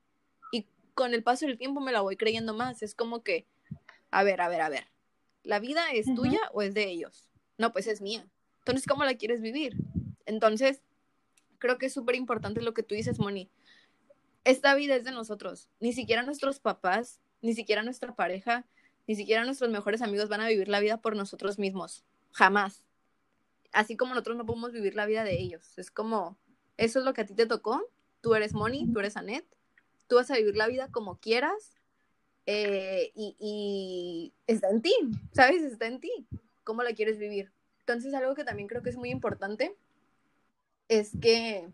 [0.52, 2.84] Y con el paso del tiempo me la voy creyendo más.
[2.84, 3.46] Es como que,
[4.12, 4.88] a ver, a ver, a ver.
[5.44, 7.28] ¿La vida es tuya o es de ellos?
[7.58, 8.26] No, pues es mía.
[8.60, 9.76] Entonces, ¿cómo la quieres vivir?
[10.26, 10.82] Entonces,
[11.58, 13.50] creo que es súper importante lo que tú dices, Moni.
[14.44, 15.70] Esta vida es de nosotros.
[15.80, 18.66] Ni siquiera nuestros papás, ni siquiera nuestra pareja,
[19.08, 22.04] ni siquiera nuestros mejores amigos van a vivir la vida por nosotros mismos.
[22.32, 22.86] Jamás.
[23.72, 25.78] Así como nosotros no podemos vivir la vida de ellos.
[25.78, 26.38] Es como,
[26.78, 27.88] eso es lo que a ti te tocó.
[28.22, 29.46] Tú eres Moni, tú eres Anet.
[30.08, 31.74] Tú vas a vivir la vida como quieras.
[32.48, 34.94] Eh, y, y está en ti,
[35.32, 35.62] ¿sabes?
[35.62, 36.28] Está en ti.
[36.64, 37.52] ¿Cómo la quieres vivir?
[37.80, 39.76] Entonces, algo que también creo que es muy importante
[40.88, 41.70] es que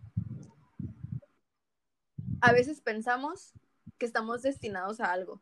[2.42, 3.54] a veces pensamos
[3.98, 5.42] que estamos destinados a algo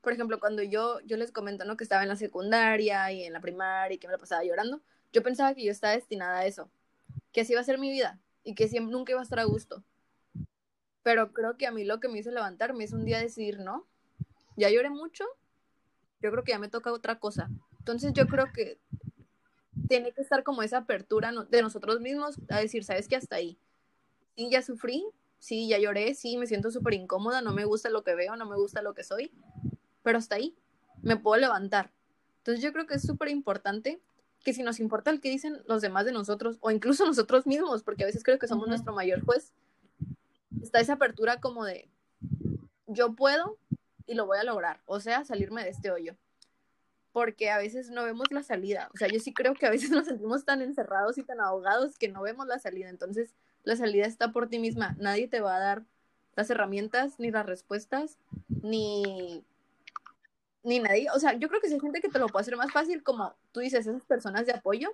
[0.00, 1.76] por ejemplo, cuando yo, yo les comento, ¿no?
[1.76, 4.80] Que estaba en la secundaria y en la primaria y que me pasaba llorando,
[5.12, 6.70] yo pensaba que yo estaba destinada a eso,
[7.32, 9.44] que así iba a ser mi vida y que siempre, nunca iba a estar a
[9.44, 9.82] gusto.
[11.02, 13.86] Pero creo que a mí lo que me hizo levantarme es un día decidir, ¿no?
[14.56, 15.24] Ya lloré mucho,
[16.20, 17.50] yo creo que ya me toca otra cosa.
[17.78, 18.78] Entonces yo creo que
[19.88, 23.16] tiene que estar como esa apertura de nosotros mismos a decir, ¿sabes qué?
[23.16, 23.58] Hasta ahí.
[24.36, 25.04] Sí, ya sufrí,
[25.38, 28.46] sí, ya lloré, sí, me siento súper incómoda, no me gusta lo que veo, no
[28.46, 29.32] me gusta lo que soy,
[30.02, 30.56] pero hasta ahí
[31.02, 31.90] me puedo levantar.
[32.38, 34.00] Entonces yo creo que es súper importante
[34.44, 37.82] que si nos importa el que dicen los demás de nosotros, o incluso nosotros mismos,
[37.82, 39.52] porque a veces creo que somos nuestro mayor juez,
[40.62, 41.88] está esa apertura como de
[42.86, 43.58] yo puedo
[44.06, 46.16] y lo voy a lograr, o sea, salirme de este hoyo.
[47.12, 48.90] Porque a veces no vemos la salida.
[48.94, 51.98] O sea, yo sí creo que a veces nos sentimos tan encerrados y tan ahogados
[51.98, 52.88] que no vemos la salida.
[52.88, 53.34] Entonces,
[53.64, 54.96] la salida está por ti misma.
[54.98, 55.84] Nadie te va a dar
[56.36, 59.44] las herramientas, ni las respuestas, ni
[60.68, 62.56] ni nadie, o sea, yo creo que si hay gente que te lo puede hacer
[62.56, 64.90] más fácil, como tú dices, esas personas de apoyo,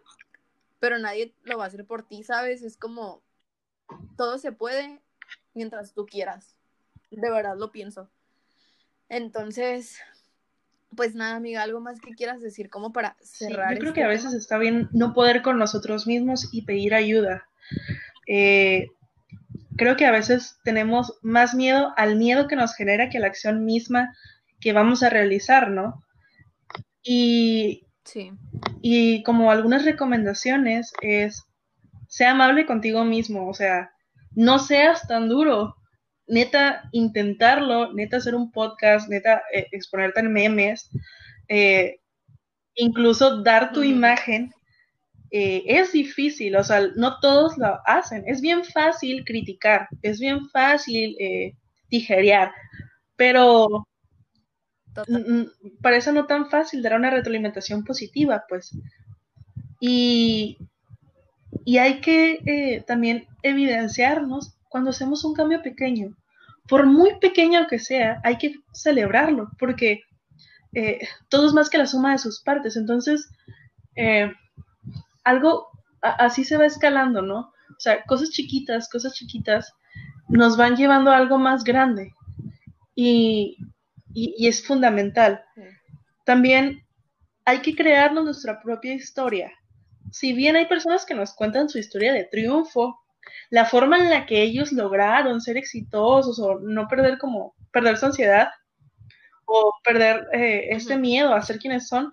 [0.79, 2.63] pero nadie lo va a hacer por ti, ¿sabes?
[2.63, 3.23] Es como,
[4.17, 5.01] todo se puede
[5.55, 6.55] mientras tú quieras,
[7.11, 8.09] de verdad lo pienso.
[9.09, 9.99] Entonces,
[10.95, 13.73] pues nada, amiga, algo más que quieras decir como para cerrar.
[13.73, 16.95] yo creo este que a veces está bien no poder con nosotros mismos y pedir
[16.95, 17.49] ayuda.
[18.27, 18.89] Eh,
[19.77, 23.27] creo que a veces tenemos más miedo al miedo que nos genera que a la
[23.27, 24.15] acción misma
[24.61, 26.03] que vamos a realizar, ¿no?
[27.03, 28.33] Y, sí.
[28.81, 31.45] y como algunas recomendaciones es,
[32.09, 33.91] sea amable contigo mismo, o sea,
[34.35, 35.77] no seas tan duro,
[36.27, 40.91] neta, intentarlo, neta, hacer un podcast, neta, eh, exponerte en memes,
[41.49, 42.01] eh,
[42.75, 44.53] incluso dar tu imagen,
[45.37, 50.49] eh, es difícil, o sea, no todos lo hacen, es bien fácil criticar, es bien
[50.51, 51.17] fácil
[51.89, 52.53] tijerear,
[53.17, 53.87] pero
[55.81, 58.71] parece no tan fácil dar una retroalimentación positiva, pues.
[59.81, 60.59] Y,
[61.65, 66.17] y hay que eh, también evidenciarnos cuando hacemos un cambio pequeño.
[66.69, 70.01] Por muy pequeño que sea, hay que celebrarlo, porque
[70.73, 72.77] eh, todo es más que la suma de sus partes.
[72.77, 73.29] Entonces,
[73.97, 74.33] eh,
[75.25, 75.69] algo
[76.01, 77.53] así se va escalando, ¿no?
[77.71, 79.75] O sea, cosas chiquitas, cosas chiquitas
[80.29, 82.13] nos van llevando a algo más grande
[82.95, 83.57] y,
[84.13, 85.43] y, es fundamental.
[86.25, 86.83] También
[87.45, 89.53] hay que crearnos nuestra propia historia.
[90.13, 93.01] Si bien hay personas que nos cuentan su historia de triunfo,
[93.51, 98.07] la forma en la que ellos lograron ser exitosos o no perder como perder su
[98.07, 98.49] ansiedad
[99.47, 102.13] o perder eh, este miedo a ser quienes son,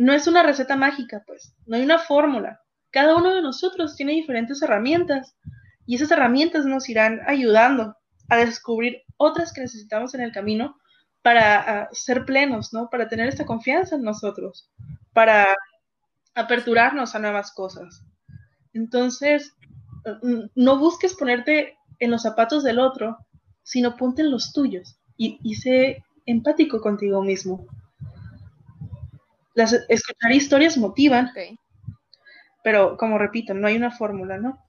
[0.00, 2.62] no es una receta mágica, pues, no hay una fórmula.
[2.90, 5.36] Cada uno de nosotros tiene diferentes herramientas
[5.84, 7.94] y esas herramientas nos irán ayudando
[8.30, 10.74] a descubrir otras que necesitamos en el camino
[11.20, 12.88] para ser plenos, ¿no?
[12.88, 14.70] Para tener esta confianza en nosotros,
[15.12, 15.54] para
[16.34, 18.02] aperturarnos a nuevas cosas.
[18.72, 19.54] Entonces,
[20.54, 23.18] no busques ponerte en los zapatos del otro,
[23.62, 27.66] sino ponte en los tuyos y, sé empático contigo mismo.
[29.60, 31.32] Las, escuchar historias motivan,
[32.64, 34.64] pero como repito, no hay una fórmula, ¿no?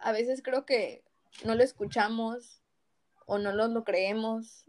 [0.00, 1.04] A veces creo que
[1.44, 2.62] no lo escuchamos
[3.26, 4.64] o no lo creemos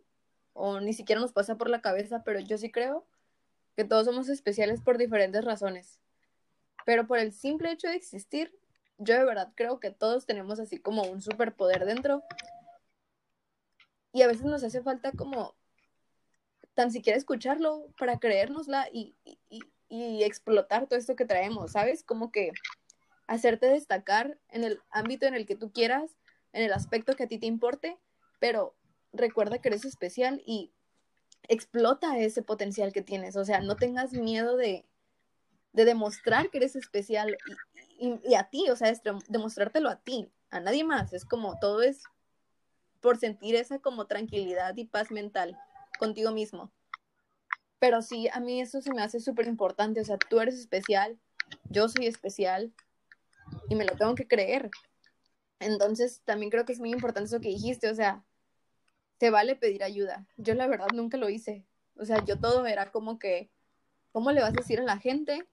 [0.51, 3.05] o ni siquiera nos pasa por la cabeza, pero yo sí creo
[3.77, 6.01] que todos somos especiales por diferentes razones.
[6.85, 8.53] Pero por el simple hecho de existir,
[8.97, 12.23] yo de verdad creo que todos tenemos así como un superpoder dentro.
[14.11, 15.55] Y a veces nos hace falta como
[16.73, 19.15] tan siquiera escucharlo para creérnosla y,
[19.49, 22.03] y, y explotar todo esto que traemos, ¿sabes?
[22.03, 22.51] Como que
[23.27, 26.17] hacerte destacar en el ámbito en el que tú quieras,
[26.51, 27.97] en el aspecto que a ti te importe,
[28.39, 28.75] pero
[29.11, 30.71] recuerda que eres especial y
[31.47, 33.35] explota ese potencial que tienes.
[33.35, 34.85] O sea, no tengas miedo de,
[35.73, 37.37] demostrar que eres especial
[37.99, 38.93] y, a ti, o sea,
[39.27, 41.13] demostrártelo a ti, a nadie más.
[41.13, 42.03] Es como todo es
[43.01, 45.57] por sentir esa como tranquilidad y paz mental
[46.03, 46.71] contigo mismo.
[47.79, 50.01] Pero sí, a mí eso se me hace súper importante.
[50.01, 51.17] O sea, tú eres especial,
[51.69, 52.73] yo soy especial
[53.69, 54.69] y me lo tengo que creer.
[55.59, 57.89] Entonces, también creo que es muy importante eso que dijiste.
[57.89, 58.23] O sea,
[59.17, 60.27] te vale pedir ayuda.
[60.35, 61.65] Yo la verdad nunca lo hice.
[61.95, 63.49] O sea, yo todo era como que,
[64.11, 65.47] ¿cómo le vas a decir a la gente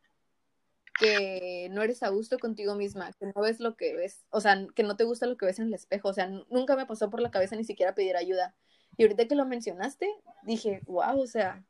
[0.98, 4.66] que no eres a gusto contigo misma, que no ves lo que ves, o sea,
[4.74, 6.09] que no te gusta lo que ves en el espejo?
[6.09, 8.55] O sea, nunca me pasó por la cabeza ni siquiera pedir ayuda.
[9.01, 11.64] Y ahorita que lo mencionaste, dije, wow, o sea,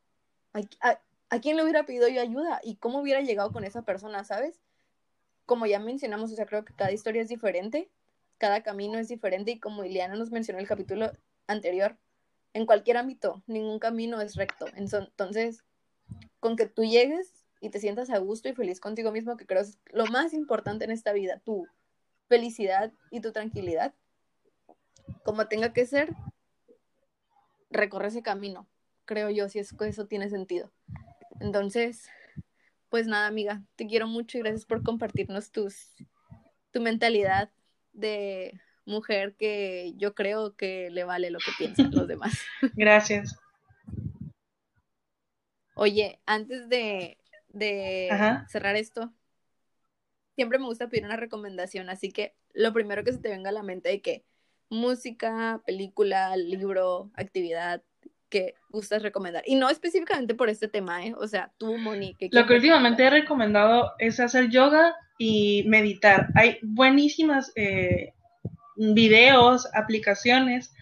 [0.51, 2.59] ¿a, a quién le hubiera pedido yo ayuda?
[2.61, 4.59] ¿Y cómo hubiera llegado con esa persona, sabes?
[5.45, 7.89] Como ya mencionamos, o sea, creo que cada historia es diferente,
[8.37, 11.09] cada camino es diferente y como Ileana nos mencionó en el capítulo
[11.47, 11.95] anterior,
[12.51, 14.65] en cualquier ámbito, ningún camino es recto.
[14.75, 15.63] Entonces,
[16.41, 19.61] con que tú llegues y te sientas a gusto y feliz contigo mismo, que creo
[19.61, 21.65] es lo más importante en esta vida, tu
[22.27, 23.93] felicidad y tu tranquilidad,
[25.23, 26.13] como tenga que ser,
[27.71, 28.67] recorre ese camino,
[29.05, 30.71] creo yo, si es que eso tiene sentido.
[31.39, 32.09] Entonces,
[32.89, 35.95] pues nada, amiga, te quiero mucho y gracias por compartirnos tus,
[36.71, 37.49] tu mentalidad
[37.93, 42.33] de mujer que yo creo que le vale lo que piensan los demás.
[42.75, 43.35] Gracias.
[45.73, 47.17] Oye, antes de,
[47.49, 48.09] de
[48.47, 49.13] cerrar esto,
[50.35, 53.53] siempre me gusta pedir una recomendación, así que lo primero que se te venga a
[53.53, 54.25] la mente de que
[54.71, 57.83] música, película, libro, actividad
[58.29, 59.43] que gustas recomendar.
[59.45, 61.13] Y no específicamente por este tema, ¿eh?
[61.17, 62.29] O sea, tú, Monique.
[62.31, 66.29] Lo que últimamente he recomendado es hacer yoga y meditar.
[66.35, 68.13] Hay buenísimas eh,
[68.77, 70.73] videos, aplicaciones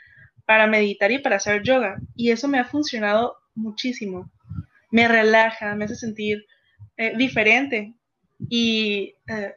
[0.46, 1.98] para meditar y para hacer yoga.
[2.16, 4.32] Y eso me ha funcionado muchísimo.
[4.92, 6.46] Me relaja, me hace sentir
[6.96, 7.96] eh, diferente.
[8.50, 9.56] Y eh,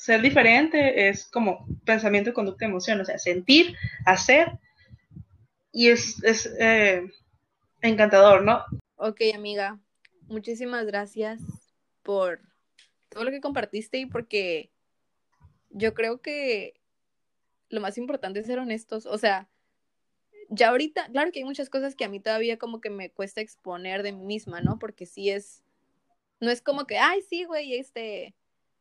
[0.00, 2.98] ser diferente es como pensamiento, conducta, emoción.
[3.02, 3.76] O sea, sentir,
[4.06, 4.58] hacer.
[5.72, 7.02] Y es, es eh,
[7.82, 8.64] encantador, ¿no?
[8.96, 9.78] Ok, amiga.
[10.22, 11.42] Muchísimas gracias
[12.02, 12.40] por
[13.10, 14.70] todo lo que compartiste y porque
[15.68, 16.80] yo creo que
[17.68, 19.04] lo más importante es ser honestos.
[19.04, 19.50] O sea,
[20.48, 23.42] ya ahorita, claro que hay muchas cosas que a mí todavía como que me cuesta
[23.42, 24.78] exponer de mí misma, ¿no?
[24.78, 25.62] Porque sí es,
[26.40, 28.34] no es como que, ay, sí, güey, este,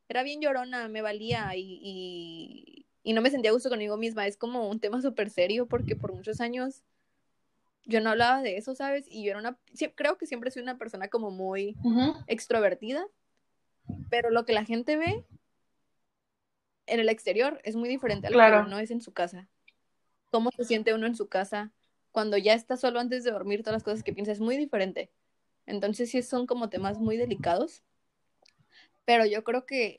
[0.09, 4.27] era bien llorona, me valía y, y, y no me sentía a gusto conmigo misma.
[4.27, 6.83] Es como un tema súper serio porque por muchos años
[7.85, 9.05] yo no hablaba de eso, ¿sabes?
[9.09, 9.57] Y yo era una,
[9.95, 11.75] creo que siempre soy una persona como muy
[12.27, 13.05] extrovertida,
[14.09, 15.23] pero lo que la gente ve
[16.87, 19.47] en el exterior es muy diferente a lo que uno es en su casa.
[20.31, 21.71] Cómo se siente uno en su casa
[22.11, 25.11] cuando ya está solo antes de dormir, todas las cosas que piensa es muy diferente.
[25.65, 27.83] Entonces sí son como temas muy delicados,
[29.09, 29.97] pero yo creo que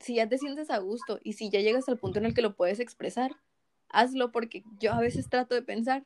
[0.00, 2.42] si ya te sientes a gusto y si ya llegas al punto en el que
[2.42, 3.34] lo puedes expresar,
[3.88, 6.04] hazlo porque yo a veces trato de pensar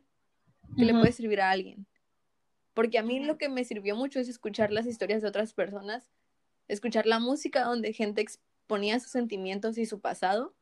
[0.77, 1.85] que le puede servir a alguien.
[2.73, 6.13] Porque a mí lo que me sirvió mucho es escuchar las historias de otras personas,
[6.69, 8.25] escuchar la música donde gente
[8.69, 10.55] ponía sus sentimientos y su pasado,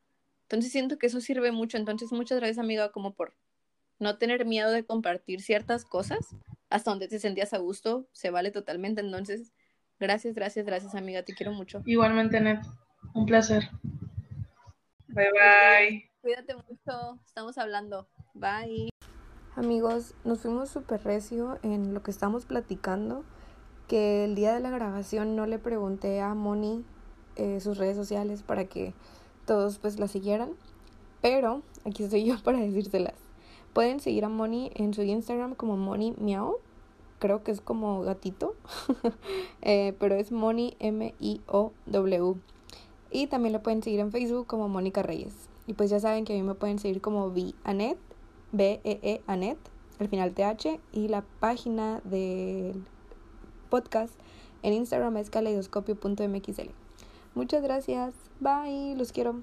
[0.44, 1.76] Entonces siento que eso sirve mucho.
[1.76, 3.36] Entonces muchas gracias amiga como por
[3.98, 6.34] no tener miedo de compartir ciertas cosas
[6.70, 9.02] hasta donde te sentías a gusto, se vale totalmente.
[9.02, 9.52] Entonces,
[10.02, 11.80] gracias, gracias, gracias amiga, te quiero mucho.
[11.86, 12.60] Igualmente, Net,
[13.14, 13.70] un placer.
[15.08, 16.10] Bye bye.
[16.20, 18.08] Cuídate mucho, estamos hablando.
[18.34, 18.90] Bye.
[19.54, 23.24] Amigos, nos fuimos súper recio en lo que estamos platicando,
[23.86, 26.84] que el día de la grabación no le pregunté a Moni
[27.36, 28.94] eh, sus redes sociales para que
[29.46, 30.50] todos pues la siguieran,
[31.20, 33.14] pero aquí estoy yo para decírselas.
[33.72, 36.58] Pueden seguir a Moni en su Instagram como Moni Miau.
[37.22, 38.56] Creo que es como gatito.
[39.64, 42.34] Eh, pero es Moni M-I-O-W.
[43.12, 45.32] Y también la pueden seguir en Facebook como Mónica Reyes.
[45.68, 47.96] Y pues ya saben que a mí me pueden seguir como B Anet,
[48.50, 49.56] B-E-E Anet,
[50.00, 50.80] al final TH.
[50.90, 52.84] Y la página del
[53.70, 54.14] podcast
[54.64, 56.70] en Instagram es caleidoscopio.mxl.
[57.36, 58.14] Muchas gracias.
[58.40, 58.96] Bye.
[58.96, 59.42] Los quiero.